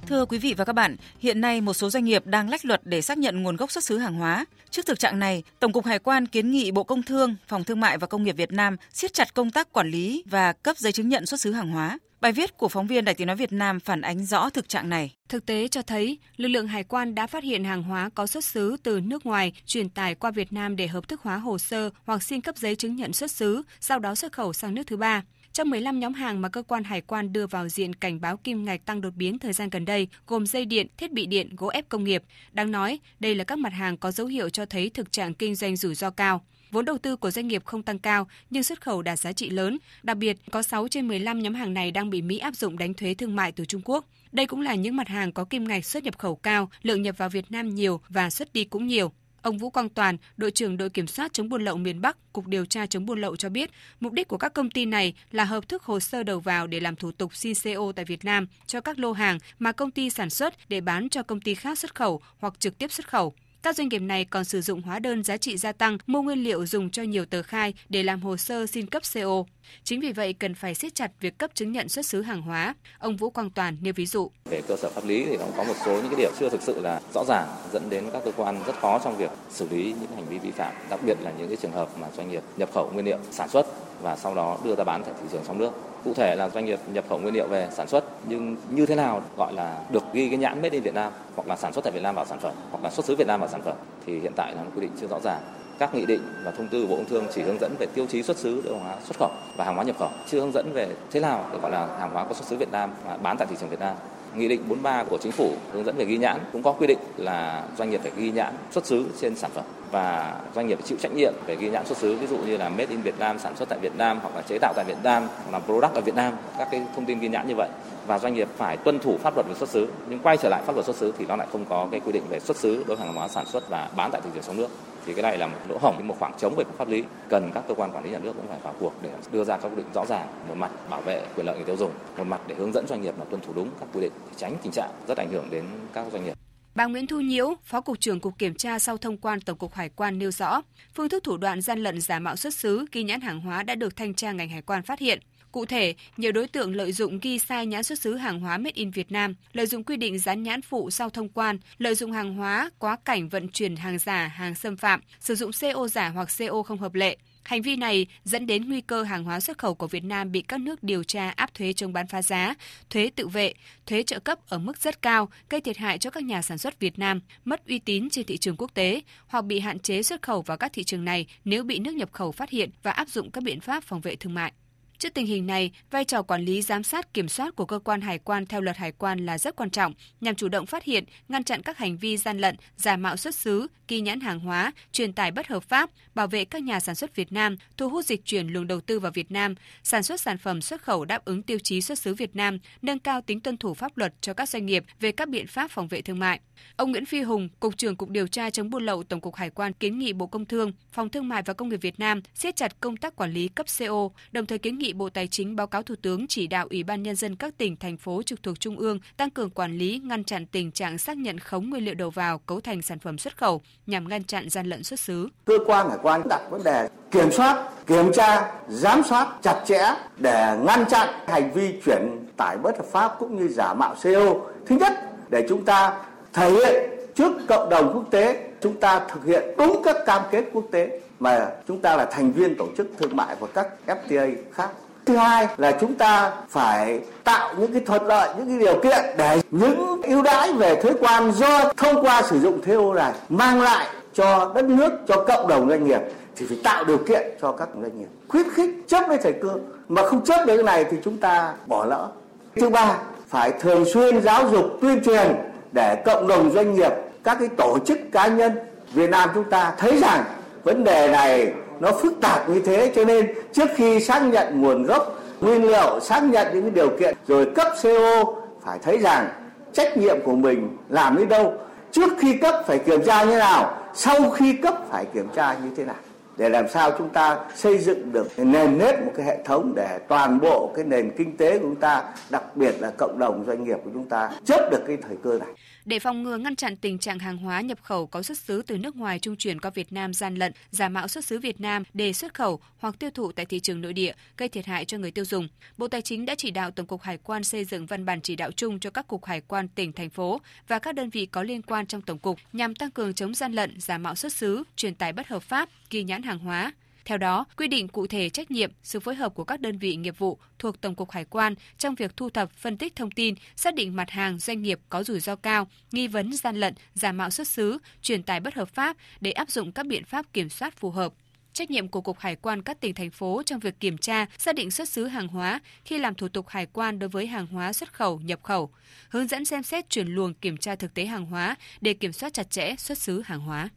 Thưa 0.08 0.26
quý 0.26 0.38
vị 0.38 0.54
và 0.58 0.66
các 0.66 0.74
bạn, 0.74 0.96
hiện 1.20 1.42
nay 1.42 1.62
một 1.62 1.74
số 1.74 1.90
doanh 1.90 2.06
nghiệp 2.06 2.26
đang 2.26 2.50
lách 2.50 2.66
luật 2.66 2.82
để 2.84 3.02
xác 3.02 3.18
nhận 3.18 3.44
nguồn 3.44 3.56
gốc 3.56 3.72
xuất 3.72 3.84
xứ 3.84 3.98
hàng 3.98 4.16
hóa. 4.16 4.46
Trước 4.70 4.86
thực 4.86 5.00
trạng 5.00 5.20
này, 5.20 5.44
Tổng 5.60 5.72
cục 5.72 5.86
Hải 5.86 6.00
quan 6.00 6.26
kiến 6.26 6.52
nghị 6.52 6.72
Bộ 6.72 6.84
Công 6.84 7.04
Thương, 7.04 7.36
Phòng 7.48 7.64
Thương 7.64 7.80
mại 7.80 7.98
và 7.98 8.08
Công 8.08 8.24
nghiệp 8.24 8.38
Việt 8.38 8.52
Nam 8.52 8.78
siết 8.94 9.14
chặt 9.14 9.34
công 9.34 9.52
tác 9.52 9.74
quản 9.74 9.88
lý 9.88 10.24
và 10.26 10.54
cấp 10.54 10.78
giấy 10.78 10.92
chứng 10.92 11.10
nhận 11.10 11.26
xuất 11.26 11.40
xứ 11.40 11.52
hàng 11.52 11.72
hóa. 11.72 11.98
Bài 12.22 12.32
viết 12.32 12.58
của 12.58 12.68
phóng 12.68 12.88
viên 12.88 13.06
Đài 13.06 13.16
Tiếng 13.16 13.28
nói 13.28 13.36
Việt 13.36 13.54
Nam 13.54 13.80
phản 13.80 14.02
ánh 14.02 14.26
rõ 14.26 14.50
thực 14.50 14.70
trạng 14.70 14.90
này. 14.90 15.16
Thực 15.30 15.46
tế 15.46 15.68
cho 15.68 15.82
thấy, 15.82 16.18
lực 16.38 16.48
lượng 16.48 16.68
hải 16.68 16.84
quan 16.84 17.16
đã 17.16 17.28
phát 17.28 17.44
hiện 17.44 17.64
hàng 17.64 17.84
hóa 17.84 18.10
có 18.16 18.28
xuất 18.28 18.46
xứ 18.46 18.78
từ 18.84 19.00
nước 19.00 19.26
ngoài 19.26 19.54
truyền 19.66 19.90
tải 19.90 20.16
qua 20.16 20.32
Việt 20.32 20.54
Nam 20.54 20.76
để 20.76 20.88
hợp 20.88 21.08
thức 21.08 21.22
hóa 21.22 21.38
hồ 21.38 21.58
sơ 21.58 21.90
hoặc 22.06 22.24
xin 22.24 22.42
cấp 22.42 22.58
giấy 22.58 22.76
chứng 22.76 22.96
nhận 22.96 23.14
xuất 23.14 23.32
xứ, 23.32 23.62
sau 23.80 24.00
đó 24.00 24.16
xuất 24.16 24.32
khẩu 24.32 24.54
sang 24.54 24.76
nước 24.76 24.84
thứ 24.88 24.98
ba. 24.98 25.24
Trong 25.54 25.70
15 25.70 26.00
nhóm 26.00 26.14
hàng 26.14 26.42
mà 26.42 26.50
cơ 26.50 26.64
quan 26.64 26.84
hải 26.84 27.02
quan 27.02 27.34
đưa 27.34 27.48
vào 27.48 27.70
diện 27.70 27.96
cảnh 27.96 28.22
báo 28.22 28.38
kim 28.38 28.66
ngạch 28.66 28.86
tăng 28.86 29.02
đột 29.02 29.14
biến 29.16 29.40
thời 29.40 29.54
gian 29.54 29.70
gần 29.70 29.86
đây, 29.86 30.08
gồm 30.28 30.46
dây 30.46 30.66
điện, 30.66 30.88
thiết 30.98 31.12
bị 31.12 31.26
điện, 31.26 31.56
gỗ 31.56 31.68
ép 31.68 31.90
công 31.90 32.04
nghiệp. 32.04 32.24
Đáng 32.52 32.72
nói, 32.72 33.00
đây 33.20 33.36
là 33.36 33.44
các 33.44 33.60
mặt 33.60 33.74
hàng 33.74 33.98
có 33.98 34.12
dấu 34.12 34.28
hiệu 34.28 34.50
cho 34.50 34.66
thấy 34.66 34.90
thực 34.90 35.12
trạng 35.12 35.34
kinh 35.34 35.56
doanh 35.56 35.76
rủi 35.76 35.96
ro 35.96 36.10
cao. 36.10 36.42
Vốn 36.72 36.86
đầu 36.86 36.98
tư 36.98 37.16
của 37.16 37.32
doanh 37.32 37.48
nghiệp 37.48 37.66
không 37.66 37.84
tăng 37.84 38.00
cao 38.00 38.28
nhưng 38.50 38.64
xuất 38.64 38.82
khẩu 38.82 39.02
đạt 39.02 39.20
giá 39.20 39.32
trị 39.32 39.50
lớn. 39.50 39.78
Đặc 40.04 40.18
biệt, 40.18 40.38
có 40.52 40.62
6 40.62 40.88
trên 40.88 41.08
15 41.08 41.40
nhóm 41.40 41.54
hàng 41.54 41.74
này 41.74 41.92
đang 41.92 42.10
bị 42.10 42.22
Mỹ 42.22 42.38
áp 42.38 42.56
dụng 42.56 42.78
đánh 42.78 42.94
thuế 42.94 43.14
thương 43.14 43.36
mại 43.36 43.52
từ 43.52 43.66
Trung 43.66 43.82
Quốc. 43.86 44.06
Đây 44.32 44.46
cũng 44.46 44.62
là 44.62 44.76
những 44.76 44.96
mặt 44.96 45.08
hàng 45.08 45.32
có 45.32 45.46
kim 45.46 45.68
ngạch 45.68 45.86
xuất 45.86 46.04
nhập 46.04 46.18
khẩu 46.18 46.36
cao, 46.36 46.70
lượng 46.82 47.02
nhập 47.02 47.18
vào 47.18 47.30
Việt 47.30 47.52
Nam 47.52 47.76
nhiều 47.76 48.02
và 48.10 48.30
xuất 48.30 48.54
đi 48.54 48.64
cũng 48.64 48.88
nhiều. 48.88 49.12
Ông 49.42 49.58
Vũ 49.58 49.70
Quang 49.70 49.90
Toàn, 49.90 50.18
đội 50.38 50.52
trưởng 50.52 50.78
đội 50.78 50.90
kiểm 50.90 51.08
soát 51.08 51.34
chống 51.34 51.50
buôn 51.50 51.62
lậu 51.62 51.78
miền 51.78 52.02
Bắc, 52.02 52.34
Cục 52.34 52.48
điều 52.48 52.66
tra 52.66 52.86
chống 52.86 53.06
buôn 53.06 53.22
lậu 53.22 53.36
cho 53.36 53.50
biết, 53.50 53.70
mục 54.00 54.14
đích 54.14 54.28
của 54.28 54.38
các 54.38 54.54
công 54.54 54.70
ty 54.70 54.86
này 54.86 55.14
là 55.32 55.46
hợp 55.46 55.70
thức 55.70 55.84
hồ 55.84 56.00
sơ 56.00 56.24
đầu 56.24 56.40
vào 56.40 56.68
để 56.68 56.80
làm 56.80 56.96
thủ 56.96 57.12
tục 57.12 57.36
xin 57.36 57.54
CO 57.64 57.92
tại 57.96 58.06
Việt 58.06 58.26
Nam 58.26 58.48
cho 58.66 58.82
các 58.82 59.00
lô 59.00 59.12
hàng 59.12 59.38
mà 59.60 59.72
công 59.72 59.92
ty 59.92 60.10
sản 60.10 60.30
xuất 60.30 60.70
để 60.70 60.82
bán 60.82 61.10
cho 61.10 61.24
công 61.24 61.42
ty 61.42 61.56
khác 61.56 61.80
xuất 61.80 61.96
khẩu 61.96 62.22
hoặc 62.40 62.60
trực 62.60 62.78
tiếp 62.78 62.92
xuất 62.92 63.08
khẩu. 63.08 63.34
Các 63.64 63.76
doanh 63.76 63.90
nghiệp 63.90 64.00
này 64.00 64.26
còn 64.26 64.44
sử 64.44 64.62
dụng 64.62 64.82
hóa 64.82 65.00
đơn 65.00 65.24
giá 65.24 65.38
trị 65.38 65.58
gia 65.58 65.72
tăng 65.72 65.98
mua 66.08 66.22
nguyên 66.22 66.44
liệu 66.44 66.66
dùng 66.66 66.90
cho 66.90 67.04
nhiều 67.04 67.26
tờ 67.26 67.44
khai 67.44 67.74
để 67.90 68.04
làm 68.04 68.22
hồ 68.22 68.38
sơ 68.38 68.66
xin 68.68 68.86
cấp 68.86 69.02
CO. 69.14 69.44
Chính 69.84 70.00
vì 70.00 70.12
vậy 70.12 70.34
cần 70.34 70.56
phải 70.56 70.76
siết 70.76 70.96
chặt 70.96 71.12
việc 71.20 71.38
cấp 71.38 71.52
chứng 71.54 71.72
nhận 71.72 71.90
xuất 71.90 72.06
xứ 72.06 72.22
hàng 72.22 72.42
hóa. 72.42 72.76
Ông 73.00 73.18
Vũ 73.18 73.30
Quang 73.30 73.50
Toàn 73.50 73.78
nêu 73.82 73.94
ví 73.96 74.06
dụ. 74.06 74.32
Về 74.46 74.62
cơ 74.68 74.78
sở 74.78 74.90
pháp 74.90 75.06
lý 75.06 75.26
thì 75.26 75.38
nó 75.38 75.46
có 75.58 75.64
một 75.64 75.74
số 75.86 75.92
những 75.92 76.10
cái 76.10 76.16
điểm 76.18 76.32
chưa 76.40 76.50
thực 76.50 76.62
sự 76.62 76.80
là 76.80 77.02
rõ 77.14 77.24
ràng 77.28 77.48
dẫn 77.74 77.90
đến 77.90 78.06
các 78.14 78.22
cơ 78.26 78.32
quan 78.32 78.64
rất 78.68 78.76
khó 78.76 79.00
trong 79.04 79.18
việc 79.18 79.32
xử 79.50 79.70
lý 79.70 79.84
những 80.02 80.12
hành 80.16 80.26
vi 80.26 80.40
vi 80.40 80.52
phạm, 80.52 80.74
đặc 80.90 81.00
biệt 81.06 81.18
là 81.22 81.32
những 81.38 81.48
cái 81.48 81.58
trường 81.62 81.72
hợp 81.72 81.90
mà 82.00 82.08
doanh 82.18 82.32
nghiệp 82.32 82.44
nhập 82.58 82.70
khẩu 82.74 82.92
nguyên 82.94 83.06
liệu 83.06 83.18
sản 83.32 83.50
xuất 83.50 83.66
và 84.02 84.16
sau 84.18 84.36
đó 84.36 84.58
đưa 84.64 84.76
ra 84.76 84.84
bán 84.84 85.04
tại 85.04 85.14
thị 85.22 85.28
trường 85.32 85.44
trong 85.48 85.58
nước. 85.58 85.72
Cụ 86.04 86.14
thể 86.14 86.36
là 86.36 86.50
doanh 86.50 86.66
nghiệp 86.66 86.80
nhập 86.94 87.06
khẩu 87.10 87.20
nguyên 87.20 87.34
liệu 87.34 87.48
về 87.48 87.68
sản 87.72 87.88
xuất 87.88 88.04
nhưng 88.28 88.56
như 88.70 88.86
thế 88.86 88.96
nào 88.96 89.22
gọi 89.38 89.54
là 89.54 89.78
được 89.90 90.04
ghi 90.14 90.30
cái 90.30 90.38
nhãn 90.38 90.62
made 90.62 90.70
in 90.70 90.84
Việt 90.84 90.94
Nam 90.94 91.12
hoặc 91.36 91.48
là 91.48 91.56
sản 91.56 91.74
xuất 91.74 91.84
tại 91.84 91.92
Việt 91.92 92.04
Nam 92.04 92.16
vào 92.16 92.26
sản 92.26 92.40
phẩm 92.40 92.54
hoặc 92.72 92.84
là 92.84 92.90
xuất 92.90 93.06
xứ 93.06 93.16
Việt 93.16 93.28
Nam 93.28 93.40
vào 93.40 93.50
sản 93.50 93.62
phẩm 93.62 93.76
thì 94.06 94.20
hiện 94.20 94.34
tại 94.36 94.54
là 94.56 94.62
quy 94.76 94.82
định 94.82 94.92
chưa 95.02 95.08
rõ 95.08 95.20
ràng 95.24 95.42
các 95.80 95.96
nghị 95.96 96.06
định 96.06 96.22
và 96.44 96.52
thông 96.52 96.68
tư 96.68 96.82
của 96.82 96.88
Bộ 96.88 96.96
Công 96.96 97.06
Thương 97.06 97.26
chỉ 97.36 97.42
hướng 97.42 97.60
dẫn 97.62 97.76
về 97.80 97.86
tiêu 97.86 98.06
chí 98.10 98.24
xuất 98.24 98.38
xứ 98.38 98.62
hàng 98.66 98.80
hóa 98.80 98.96
xuất 99.04 99.18
khẩu 99.20 99.32
và 99.58 99.66
hàng 99.66 99.76
hóa 99.76 99.84
nhập 99.84 99.96
khẩu, 100.00 100.10
chưa 100.30 100.40
hướng 100.40 100.52
dẫn 100.52 100.72
về 100.74 100.88
thế 101.12 101.20
nào 101.20 101.46
để 101.54 101.60
gọi 101.62 101.72
là 101.72 101.88
hàng 102.00 102.10
hóa 102.14 102.26
có 102.26 102.34
xuất 102.34 102.46
xứ 102.46 102.58
Việt 102.58 102.72
Nam 102.72 102.94
và 103.08 103.18
bán 103.18 103.38
tại 103.38 103.48
thị 103.50 103.56
trường 103.60 103.70
Việt 103.70 103.80
Nam. 103.80 103.96
Nghị 104.36 104.48
định 104.48 104.62
43 104.70 105.04
của 105.04 105.18
chính 105.18 105.32
phủ 105.32 105.52
hướng 105.72 105.84
dẫn 105.84 105.98
về 105.98 106.06
ghi 106.06 106.18
nhãn 106.18 106.40
cũng 106.54 106.64
có 106.64 106.72
quy 106.72 106.88
định 106.88 107.00
là 107.18 107.64
doanh 107.78 107.90
nghiệp 107.90 108.02
phải 108.04 108.12
ghi 108.18 108.32
nhãn 108.32 108.54
xuất 108.72 108.86
xứ 108.86 109.06
trên 109.22 109.36
sản 109.36 109.52
phẩm 109.54 109.66
và 109.92 110.36
doanh 110.56 110.68
nghiệp 110.68 110.76
phải 110.76 110.88
chịu 110.88 110.98
trách 111.02 111.14
nhiệm 111.14 111.34
về 111.46 111.56
ghi 111.56 111.70
nhãn 111.70 111.86
xuất 111.86 111.98
xứ, 111.98 112.16
ví 112.16 112.28
dụ 112.28 112.38
như 112.38 112.58
là 112.58 112.70
made 112.70 112.86
in 112.86 113.02
Việt 113.02 113.20
Nam 113.20 113.40
sản 113.40 113.56
xuất 113.56 113.70
tại 113.70 113.80
Việt 113.80 113.96
Nam 113.98 114.20
hoặc 114.22 114.36
là 114.36 114.42
chế 114.42 114.58
tạo 114.62 114.74
tại 114.76 114.86
Việt 114.86 114.98
Nam, 115.04 115.28
hoặc 115.44 115.52
là 115.52 115.60
product 115.60 115.94
ở 115.94 116.02
Việt 116.02 116.16
Nam, 116.16 116.34
các 116.58 116.68
cái 116.72 116.82
thông 116.96 117.06
tin 117.06 117.20
ghi 117.20 117.28
nhãn 117.28 117.48
như 117.48 117.56
vậy. 117.56 117.70
Và 118.08 118.20
doanh 118.20 118.34
nghiệp 118.34 118.48
phải 118.58 118.78
tuân 118.78 119.00
thủ 119.00 119.18
pháp 119.18 119.36
luật 119.36 119.48
về 119.48 119.54
xuất 119.54 119.70
xứ, 119.70 119.88
nhưng 120.10 120.20
quay 120.20 120.38
trở 120.38 120.50
lại 120.50 120.62
pháp 120.66 120.74
luật 120.74 120.86
xuất 120.86 120.96
xứ 120.96 121.14
thì 121.18 121.26
nó 121.26 121.36
lại 121.36 121.48
không 121.52 121.66
có 121.70 121.88
cái 121.92 122.00
quy 122.00 122.12
định 122.12 122.24
về 122.30 122.40
xuất 122.40 122.58
xứ, 122.58 122.84
đối 122.88 122.98
với 122.98 123.06
hàng 123.06 123.16
hóa 123.16 123.28
sản 123.28 123.46
xuất 123.46 123.70
và 123.70 123.90
bán 123.96 124.12
tại 124.12 124.22
thị 124.24 124.30
trường 124.34 124.44
trong 124.44 124.58
nước 124.58 124.68
thì 125.06 125.14
cái 125.14 125.24
này 125.24 125.38
là 125.38 125.48
một 125.48 125.58
lỗ 125.70 125.78
hổng, 125.78 126.08
một 126.08 126.16
khoảng 126.20 126.34
trống 126.38 126.56
về 126.56 126.64
pháp 126.78 126.88
lý 126.88 127.04
cần 127.30 127.52
các 127.54 127.64
cơ 127.68 127.74
quan 127.74 127.92
quản 127.92 128.04
lý 128.04 128.10
nhà 128.10 128.20
nước 128.20 128.34
cũng 128.38 128.48
phải 128.48 128.60
vào 128.64 128.74
cuộc 128.80 128.94
để 129.02 129.10
đưa 129.32 129.44
ra 129.44 129.58
các 129.58 129.70
quy 129.70 129.76
định 129.76 129.86
rõ 129.94 130.06
ràng, 130.06 130.28
một 130.48 130.56
mặt 130.58 130.72
bảo 130.90 131.02
vệ 131.02 131.22
quyền 131.36 131.46
lợi 131.46 131.56
người 131.56 131.66
tiêu 131.66 131.78
dùng, 131.78 131.92
một 132.18 132.24
mặt 132.24 132.42
để 132.48 132.56
hướng 132.56 132.74
dẫn 132.74 132.88
doanh 132.88 133.02
nghiệp 133.02 133.14
là 133.20 133.26
tuân 133.26 133.42
thủ 133.42 133.54
đúng 133.56 133.70
các 133.80 133.90
quy 133.94 134.02
định, 134.02 134.12
để 134.28 134.34
tránh 134.38 134.56
tình 134.64 134.72
trạng 134.72 134.90
rất 135.08 135.18
ảnh 135.18 135.30
hưởng 135.32 135.48
đến 135.50 135.64
các 135.94 136.06
doanh 136.12 136.26
nghiệp. 136.26 136.34
Bà 136.76 136.86
Nguyễn 136.86 137.08
Thu 137.08 137.20
Nhiễu, 137.20 137.56
Phó 137.64 137.82
Cục 137.82 138.00
trưởng 138.00 138.20
Cục 138.20 138.38
Kiểm 138.38 138.56
tra 138.56 138.80
sau 138.80 138.98
thông 138.98 139.18
quan 139.18 139.42
Tổng 139.42 139.58
cục 139.58 139.74
Hải 139.74 139.90
quan 139.90 140.20
nêu 140.20 140.32
rõ, 140.32 140.62
phương 140.96 141.10
thức 141.10 141.24
thủ 141.24 141.38
đoạn 141.38 141.62
gian 141.62 141.80
lận 141.80 142.02
giả 142.02 142.20
mạo 142.20 142.36
xuất 142.36 142.54
xứ 142.54 142.86
ghi 142.92 143.04
nhãn 143.04 143.22
hàng 143.22 143.42
hóa 143.42 143.64
đã 143.64 143.76
được 143.76 143.96
thanh 143.96 144.14
tra 144.14 144.32
ngành 144.32 144.50
hải 144.50 144.62
quan 144.62 144.84
phát 144.84 145.00
hiện. 145.00 145.20
Cụ 145.52 145.66
thể, 145.66 145.94
nhiều 146.18 146.32
đối 146.32 146.48
tượng 146.48 146.76
lợi 146.76 146.92
dụng 146.92 147.20
ghi 147.20 147.40
sai 147.40 147.66
nhãn 147.66 147.84
xuất 147.84 148.00
xứ 148.00 148.16
hàng 148.16 148.40
hóa 148.40 148.58
made 148.58 148.72
in 148.74 148.92
Việt 148.92 149.12
Nam, 149.12 149.36
lợi 149.54 149.66
dụng 149.66 149.84
quy 149.84 149.98
định 149.98 150.20
dán 150.20 150.44
nhãn 150.44 150.62
phụ 150.62 150.90
sau 150.90 151.10
thông 151.10 151.30
quan, 151.30 151.58
lợi 151.78 151.96
dụng 151.96 152.12
hàng 152.12 152.34
hóa 152.34 152.70
quá 152.80 152.98
cảnh 153.06 153.30
vận 153.30 153.48
chuyển 153.48 153.76
hàng 153.76 154.00
giả, 154.00 154.28
hàng 154.28 154.56
xâm 154.56 154.78
phạm, 154.78 155.02
sử 155.20 155.36
dụng 155.36 155.52
CO 155.62 155.88
giả 155.88 156.10
hoặc 156.10 156.30
CO 156.38 156.64
không 156.64 156.78
hợp 156.78 156.94
lệ. 156.94 157.18
Hành 157.44 157.62
vi 157.62 157.76
này 157.76 158.08
dẫn 158.24 158.48
đến 158.48 158.70
nguy 158.70 158.82
cơ 158.82 159.04
hàng 159.04 159.24
hóa 159.24 159.40
xuất 159.40 159.58
khẩu 159.58 159.76
của 159.76 159.88
Việt 159.88 160.04
Nam 160.04 160.32
bị 160.32 160.42
các 160.42 160.60
nước 160.60 160.84
điều 160.84 161.04
tra 161.04 161.30
áp 161.30 161.54
thuế 161.54 161.74
chống 161.74 161.94
bán 161.94 162.08
phá 162.08 162.22
giá, 162.22 162.56
thuế 162.90 163.12
tự 163.16 163.28
vệ, 163.28 163.54
thuế 163.86 164.04
trợ 164.04 164.20
cấp 164.20 164.40
ở 164.50 164.58
mức 164.58 164.78
rất 164.78 165.02
cao, 165.02 165.30
gây 165.50 165.62
thiệt 165.62 165.78
hại 165.78 165.98
cho 165.98 166.10
các 166.10 166.24
nhà 166.24 166.42
sản 166.42 166.58
xuất 166.58 166.80
Việt 166.80 167.00
Nam, 167.00 167.20
mất 167.46 167.68
uy 167.68 167.80
tín 167.80 168.10
trên 168.10 168.26
thị 168.26 168.38
trường 168.38 168.56
quốc 168.58 168.74
tế 168.74 169.02
hoặc 169.28 169.42
bị 169.46 169.60
hạn 169.60 169.80
chế 169.80 170.04
xuất 170.04 170.22
khẩu 170.22 170.42
vào 170.42 170.58
các 170.58 170.74
thị 170.74 170.84
trường 170.84 171.06
này 171.06 171.26
nếu 171.46 171.64
bị 171.64 171.80
nước 171.80 171.96
nhập 171.96 172.12
khẩu 172.12 172.32
phát 172.32 172.50
hiện 172.50 172.70
và 172.84 172.92
áp 172.92 173.10
dụng 173.10 173.32
các 173.32 173.44
biện 173.44 173.60
pháp 173.60 173.84
phòng 173.84 174.02
vệ 174.02 174.16
thương 174.16 174.34
mại. 174.34 174.54
Trước 175.02 175.14
tình 175.14 175.26
hình 175.26 175.48
này, 175.48 175.72
vai 175.92 176.06
trò 176.06 176.22
quản 176.22 176.46
lý 176.46 176.62
giám 176.62 176.84
sát 176.84 177.14
kiểm 177.14 177.30
soát 177.30 177.56
của 177.56 177.66
cơ 177.66 177.80
quan 177.80 178.02
hải 178.02 178.20
quan 178.20 178.46
theo 178.46 178.62
luật 178.62 178.78
hải 178.78 178.92
quan 178.92 179.26
là 179.26 179.38
rất 179.38 179.56
quan 179.56 179.70
trọng 179.70 179.94
nhằm 180.22 180.36
chủ 180.36 180.48
động 180.48 180.66
phát 180.66 180.84
hiện, 180.84 181.04
ngăn 181.30 181.44
chặn 181.44 181.62
các 181.62 181.78
hành 181.78 181.98
vi 181.98 182.18
gian 182.18 182.38
lận, 182.38 182.56
giả 182.78 182.98
mạo 182.98 183.18
xuất 183.18 183.36
xứ, 183.36 183.68
ghi 183.88 184.02
nhãn 184.02 184.20
hàng 184.20 184.40
hóa, 184.40 184.72
truyền 184.92 185.14
tải 185.14 185.32
bất 185.32 185.48
hợp 185.48 185.64
pháp, 185.64 185.90
bảo 186.16 186.28
vệ 186.28 186.46
các 186.46 186.64
nhà 186.64 186.80
sản 186.80 186.96
xuất 186.96 187.16
Việt 187.16 187.32
Nam, 187.32 187.58
thu 187.78 187.90
hút 187.90 188.06
dịch 188.06 188.26
chuyển 188.26 188.48
luồng 188.48 188.68
đầu 188.68 188.82
tư 188.82 189.00
vào 189.00 189.12
Việt 189.12 189.32
Nam, 189.32 189.56
sản 189.84 190.04
xuất 190.04 190.22
sản 190.22 190.38
phẩm 190.38 190.62
xuất 190.62 190.82
khẩu 190.82 191.06
đáp 191.06 191.26
ứng 191.26 191.44
tiêu 191.44 191.58
chí 191.64 191.82
xuất 191.82 192.00
xứ 192.00 192.14
Việt 192.14 192.36
Nam, 192.36 192.60
nâng 192.82 193.00
cao 193.00 193.22
tính 193.22 193.40
tuân 193.40 193.58
thủ 193.58 193.74
pháp 193.74 193.98
luật 193.98 194.14
cho 194.22 194.34
các 194.34 194.50
doanh 194.50 194.66
nghiệp 194.66 194.84
về 195.00 195.12
các 195.12 195.30
biện 195.30 195.48
pháp 195.48 195.72
phòng 195.72 195.88
vệ 195.88 196.02
thương 196.02 196.20
mại. 196.20 196.40
Ông 196.76 196.92
Nguyễn 196.92 197.06
Phi 197.06 197.22
Hùng, 197.22 197.50
Cục 197.60 197.78
trưởng 197.78 197.96
Cục 197.96 198.10
Điều 198.10 198.28
tra 198.28 198.50
chống 198.50 198.70
buôn 198.70 198.86
lậu 198.86 199.04
Tổng 199.04 199.22
cục 199.22 199.36
Hải 199.36 199.50
quan 199.50 199.74
kiến 199.74 200.00
nghị 200.00 200.14
Bộ 200.14 200.28
Công 200.28 200.46
Thương, 200.46 200.72
Phòng 200.92 201.10
Thương 201.10 201.28
mại 201.28 201.44
và 201.46 201.54
Công 201.54 201.70
nghiệp 201.70 201.82
Việt 201.82 202.00
Nam 202.00 202.22
siết 202.34 202.56
chặt 202.56 202.80
công 202.80 202.98
tác 202.98 203.16
quản 203.16 203.34
lý 203.34 203.48
cấp 203.48 203.66
CO, 203.80 204.10
đồng 204.32 204.46
thời 204.46 204.58
kiến 204.58 204.78
nghị 204.78 204.91
Bộ 204.94 205.10
Tài 205.10 205.28
chính 205.28 205.56
báo 205.56 205.68
cáo 205.68 205.84
Thủ 205.84 205.96
tướng 206.02 206.28
chỉ 206.28 206.48
đạo 206.48 206.68
Ủy 206.70 206.84
ban 206.84 207.04
Nhân 207.04 207.16
dân 207.16 207.36
các 207.36 207.58
tỉnh, 207.58 207.76
thành 207.76 207.98
phố 207.98 208.24
trực 208.24 208.44
thuộc 208.44 208.60
Trung 208.60 208.78
ương 208.78 209.00
tăng 209.18 209.30
cường 209.30 209.50
quản 209.50 209.78
lý, 209.78 210.02
ngăn 210.04 210.24
chặn 210.24 210.46
tình 210.46 210.72
trạng 210.72 210.98
xác 210.98 211.18
nhận 211.18 211.40
khống 211.40 211.70
nguyên 211.70 211.86
liệu 211.86 211.94
đầu 211.94 212.10
vào 212.10 212.38
cấu 212.38 212.62
thành 212.62 212.82
sản 212.82 213.00
phẩm 213.00 213.18
xuất 213.18 213.38
khẩu 213.38 213.62
nhằm 213.88 214.10
ngăn 214.10 214.24
chặn 214.24 214.50
gian 214.50 214.68
lận 214.68 214.84
xuất 214.84 215.00
xứ. 215.00 215.28
Cơ 215.46 215.58
quan 215.66 215.90
hải 215.90 215.98
quan 216.02 216.22
đặt 216.30 216.42
vấn 216.50 216.64
đề 216.64 216.90
kiểm 217.12 217.32
soát, 217.32 217.70
kiểm 217.88 218.12
tra, 218.14 218.52
giám 218.70 219.04
sát 219.04 219.28
chặt 219.42 219.64
chẽ 219.68 219.96
để 220.18 220.58
ngăn 220.66 220.86
chặn 220.90 221.10
hành 221.28 221.52
vi 221.54 221.74
chuyển 221.86 222.28
tải 222.38 222.58
bất 222.58 222.78
hợp 222.78 222.86
pháp 222.92 223.16
cũng 223.20 223.38
như 223.38 223.48
giả 223.48 223.74
mạo 223.74 223.96
CO. 224.04 224.36
Thứ 224.66 224.76
nhất, 224.76 224.94
để 225.30 225.46
chúng 225.50 225.66
ta 225.66 226.04
thể 226.34 226.52
hiện 226.52 226.90
trước 227.16 227.32
cộng 227.48 227.70
đồng 227.70 227.94
quốc 227.94 228.06
tế 228.12 228.48
chúng 228.62 228.80
ta 228.80 229.08
thực 229.10 229.26
hiện 229.26 229.44
đúng 229.58 229.82
các 229.84 229.96
cam 230.06 230.22
kết 230.32 230.46
quốc 230.54 230.66
tế 230.72 231.02
mà 231.22 231.48
chúng 231.68 231.82
ta 231.82 231.96
là 231.96 232.06
thành 232.06 232.32
viên 232.32 232.56
tổ 232.58 232.66
chức 232.78 232.88
thương 233.00 233.16
mại 233.16 233.36
và 233.40 233.48
các 233.54 233.68
FTA 233.88 234.36
khác. 234.54 234.70
Thứ 235.06 235.16
hai 235.16 235.48
là 235.58 235.72
chúng 235.82 235.96
ta 235.96 236.32
phải 236.50 237.00
tạo 237.24 237.54
những 237.58 237.74
cái 237.74 237.82
thuận 237.86 238.08
lợi, 238.08 238.30
những 238.38 238.48
cái 238.48 238.58
điều 238.60 238.82
kiện 238.84 239.18
để 239.18 239.42
những 239.52 240.02
ưu 240.04 240.22
đãi 240.22 240.54
về 240.54 240.82
thuế 240.82 240.94
quan 241.00 241.32
do 241.32 241.74
thông 241.78 242.06
qua 242.06 242.22
sử 242.22 242.40
dụng 242.40 242.62
thuế 242.62 242.76
ô 242.76 242.94
này 242.94 243.14
mang 243.30 243.62
lại 243.62 243.88
cho 244.14 244.52
đất 244.56 244.66
nước, 244.66 244.92
cho 245.08 245.24
cộng 245.28 245.48
đồng 245.48 245.70
doanh 245.70 245.88
nghiệp 245.88 246.02
thì 246.36 246.46
phải 246.50 246.58
tạo 246.64 246.84
điều 246.84 246.98
kiện 246.98 247.22
cho 247.42 247.52
các 247.52 247.70
doanh 247.82 248.00
nghiệp 248.00 248.08
khuyến 248.28 248.50
khích 248.50 248.70
chấp 248.88 249.04
với 249.08 249.18
thời 249.18 249.34
cơ 249.34 249.50
mà 249.90 250.02
không 250.08 250.24
chấp 250.24 250.46
được 250.46 250.56
cái 250.56 250.64
này 250.64 250.86
thì 250.92 250.98
chúng 251.04 251.18
ta 251.18 251.54
bỏ 251.66 251.86
lỡ 251.86 252.08
thứ 252.56 252.70
ba 252.70 252.98
phải 253.28 253.52
thường 253.60 253.86
xuyên 253.94 254.22
giáo 254.22 254.50
dục 254.50 254.66
tuyên 254.82 255.04
truyền 255.04 255.36
để 255.72 256.04
cộng 256.06 256.28
đồng 256.28 256.52
doanh 256.52 256.76
nghiệp 256.76 256.92
các 257.24 257.38
cái 257.40 257.48
tổ 257.58 257.78
chức 257.86 258.00
cá 258.12 258.28
nhân 258.28 258.52
Việt 258.94 259.10
Nam 259.10 259.30
chúng 259.34 259.50
ta 259.50 259.74
thấy 259.78 259.98
rằng 259.98 260.24
vấn 260.64 260.84
đề 260.84 261.08
này 261.08 261.54
nó 261.80 261.92
phức 261.92 262.14
tạp 262.22 262.50
như 262.50 262.62
thế 262.66 262.92
cho 262.96 263.06
nên 263.06 263.34
trước 263.54 263.70
khi 263.76 264.00
xác 264.00 264.20
nhận 264.20 264.62
nguồn 264.62 264.84
gốc 264.84 265.20
nguyên 265.42 265.68
liệu 265.68 266.00
xác 266.00 266.24
nhận 266.24 266.48
những 266.54 266.74
điều 266.74 266.90
kiện 267.00 267.18
rồi 267.28 267.52
cấp 267.56 267.68
CO 267.84 268.24
phải 268.66 268.80
thấy 268.84 268.98
rằng 268.98 269.30
trách 269.74 269.98
nhiệm 269.98 270.22
của 270.22 270.36
mình 270.36 270.78
làm 270.90 271.18
đến 271.18 271.30
đâu 271.30 271.54
trước 271.92 272.14
khi 272.20 272.38
cấp 272.38 272.64
phải 272.68 272.80
kiểm 272.80 273.04
tra 273.06 273.24
như 273.24 273.38
nào 273.38 273.78
sau 273.94 274.30
khi 274.30 274.54
cấp 274.54 274.76
phải 274.90 275.06
kiểm 275.14 275.28
tra 275.36 275.56
như 275.64 275.70
thế 275.76 275.86
nào 275.86 275.96
để 276.38 276.50
làm 276.50 276.70
sao 276.70 276.92
chúng 276.98 277.10
ta 277.10 277.40
xây 277.56 277.78
dựng 277.78 278.12
được 278.12 278.28
nền 278.38 278.78
nếp 278.78 279.06
một 279.06 279.12
cái 279.16 279.26
hệ 279.26 279.38
thống 279.46 279.74
để 279.76 280.00
toàn 280.08 280.40
bộ 280.40 280.72
cái 280.76 280.86
nền 280.86 281.12
kinh 281.18 281.38
tế 281.38 281.60
của 281.60 281.66
chúng 281.66 281.76
ta, 281.76 282.04
đặc 282.30 282.56
biệt 282.56 282.76
là 282.80 282.92
cộng 282.98 283.20
đồng 283.20 283.44
doanh 283.48 283.64
nghiệp 283.64 283.78
của 283.84 283.90
chúng 283.94 284.06
ta 284.06 284.30
chấp 284.46 284.72
được 284.72 284.84
cái 284.88 284.98
thời 285.08 285.18
cơ 285.24 285.40
này. 285.40 285.50
Để 285.86 286.00
phòng 286.00 286.24
ngừa 286.24 286.38
ngăn 286.38 286.56
chặn 286.56 286.78
tình 286.78 286.98
trạng 287.00 287.20
hàng 287.20 287.38
hóa 287.38 287.62
nhập 287.62 287.80
khẩu 287.84 288.08
có 288.08 288.22
xuất 288.22 288.38
xứ 288.38 288.62
từ 288.68 288.78
nước 288.78 288.96
ngoài 288.96 289.20
trung 289.20 289.36
chuyển 289.36 289.60
qua 289.60 289.72
Việt 289.72 289.94
Nam 289.94 290.14
gian 290.14 290.36
lận, 290.36 290.54
giả 290.72 290.90
mạo 290.90 291.08
xuất 291.08 291.26
xứ 291.26 291.40
Việt 291.40 291.62
Nam 291.62 291.84
để 291.94 292.14
xuất 292.14 292.34
khẩu 292.34 292.60
hoặc 292.78 292.96
tiêu 293.00 293.10
thụ 293.14 293.32
tại 293.32 293.46
thị 293.46 293.60
trường 293.60 293.82
nội 293.82 293.94
địa, 293.94 294.14
gây 294.38 294.50
thiệt 294.50 294.66
hại 294.66 294.86
cho 294.86 294.98
người 294.98 295.12
tiêu 295.12 295.26
dùng, 295.26 295.48
Bộ 295.78 295.88
Tài 295.88 296.02
chính 296.02 296.26
đã 296.26 296.36
chỉ 296.36 296.52
đạo 296.52 296.72
Tổng 296.72 296.86
cục 296.86 297.02
Hải 297.02 297.18
quan 297.18 297.44
xây 297.44 297.66
dựng 297.66 297.86
văn 297.86 298.06
bản 298.06 298.22
chỉ 298.22 298.36
đạo 298.36 298.52
chung 298.52 298.80
cho 298.80 298.90
các 298.90 299.08
cục 299.08 299.26
hải 299.26 299.42
quan 299.42 299.68
tỉnh, 299.68 299.94
thành 299.94 300.10
phố 300.10 300.42
và 300.68 300.80
các 300.80 300.96
đơn 300.96 301.10
vị 301.10 301.26
có 301.26 301.44
liên 301.44 301.62
quan 301.62 301.86
trong 301.86 302.02
tổng 302.02 302.20
cục 302.20 302.40
nhằm 302.54 302.76
tăng 302.76 302.92
cường 302.92 303.14
chống 303.14 303.34
gian 303.34 303.54
lận, 303.54 303.80
giả 303.80 303.98
mạo 303.98 304.16
xuất 304.16 304.34
xứ, 304.34 304.64
truyền 304.76 304.96
tải 304.96 305.14
bất 305.14 305.28
hợp 305.28 305.44
pháp, 305.44 305.70
ghi 305.90 306.04
nhãn 306.04 306.24
hàng 306.24 306.40
hóa, 306.40 306.74
theo 307.06 307.18
đó, 307.18 307.46
quy 307.58 307.68
định 307.68 307.88
cụ 307.88 308.08
thể 308.08 308.30
trách 308.30 308.52
nhiệm, 308.52 308.72
sự 308.84 309.00
phối 309.00 309.16
hợp 309.16 309.36
của 309.36 309.44
các 309.44 309.60
đơn 309.60 309.78
vị 309.78 309.96
nghiệp 309.96 310.18
vụ 310.18 310.40
thuộc 310.60 310.82
Tổng 310.82 310.96
cục 310.96 311.12
Hải 311.12 311.26
quan 311.26 311.56
trong 311.78 311.96
việc 311.96 312.18
thu 312.18 312.30
thập, 312.30 312.52
phân 312.52 312.78
tích 312.78 312.96
thông 312.96 313.12
tin, 313.12 313.36
xác 313.56 313.76
định 313.76 313.96
mặt 313.96 314.10
hàng 314.10 314.40
doanh 314.40 314.62
nghiệp 314.62 314.80
có 314.90 315.04
rủi 315.04 315.20
ro 315.20 315.36
cao, 315.36 315.68
nghi 315.92 316.08
vấn 316.08 316.34
gian 316.34 316.56
lận, 316.56 316.74
giả 316.94 317.12
mạo 317.12 317.30
xuất 317.30 317.48
xứ, 317.48 317.78
truyền 318.02 318.24
tải 318.24 318.40
bất 318.40 318.56
hợp 318.56 318.70
pháp 318.70 318.98
để 319.22 319.32
áp 319.32 319.50
dụng 319.50 319.72
các 319.72 319.86
biện 319.86 320.04
pháp 320.04 320.34
kiểm 320.34 320.50
soát 320.50 320.78
phù 320.78 320.92
hợp 320.92 321.14
trách 321.54 321.72
nhiệm 321.72 321.88
của 321.88 322.02
Cục 322.02 322.20
Hải 322.20 322.36
quan 322.36 322.62
các 322.62 322.80
tỉnh 322.80 322.94
thành 322.94 323.10
phố 323.10 323.42
trong 323.46 323.60
việc 323.60 323.80
kiểm 323.80 323.98
tra, 323.98 324.26
xác 324.38 324.56
định 324.56 324.72
xuất 324.72 324.90
xứ 324.90 325.08
hàng 325.08 325.28
hóa 325.28 325.60
khi 325.86 325.98
làm 325.98 326.16
thủ 326.16 326.28
tục 326.28 326.48
hải 326.48 326.66
quan 326.66 327.00
đối 327.00 327.10
với 327.10 327.28
hàng 327.28 327.48
hóa 327.48 327.74
xuất 327.74 327.94
khẩu, 327.94 328.20
nhập 328.20 328.40
khẩu, 328.44 328.70
hướng 329.10 329.28
dẫn 329.28 329.46
xem 329.46 329.64
xét 329.64 329.90
chuyển 329.90 330.08
luồng 330.08 330.34
kiểm 330.34 330.58
tra 330.58 330.76
thực 330.76 330.94
tế 330.94 331.06
hàng 331.06 331.26
hóa 331.26 331.56
để 331.82 331.94
kiểm 331.94 332.14
soát 332.14 332.34
chặt 332.34 332.52
chẽ 332.52 332.76
xuất 332.78 332.98
xứ 332.98 333.22
hàng 333.26 333.40
hóa. 333.40 333.70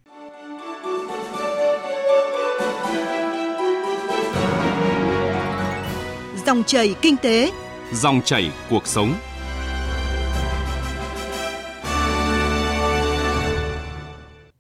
Dòng 6.47 6.65
chảy 6.65 6.95
kinh 7.03 7.17
tế, 7.17 7.53
dòng 7.93 8.23
chảy 8.23 8.51
cuộc 8.71 8.87
sống. 8.87 9.15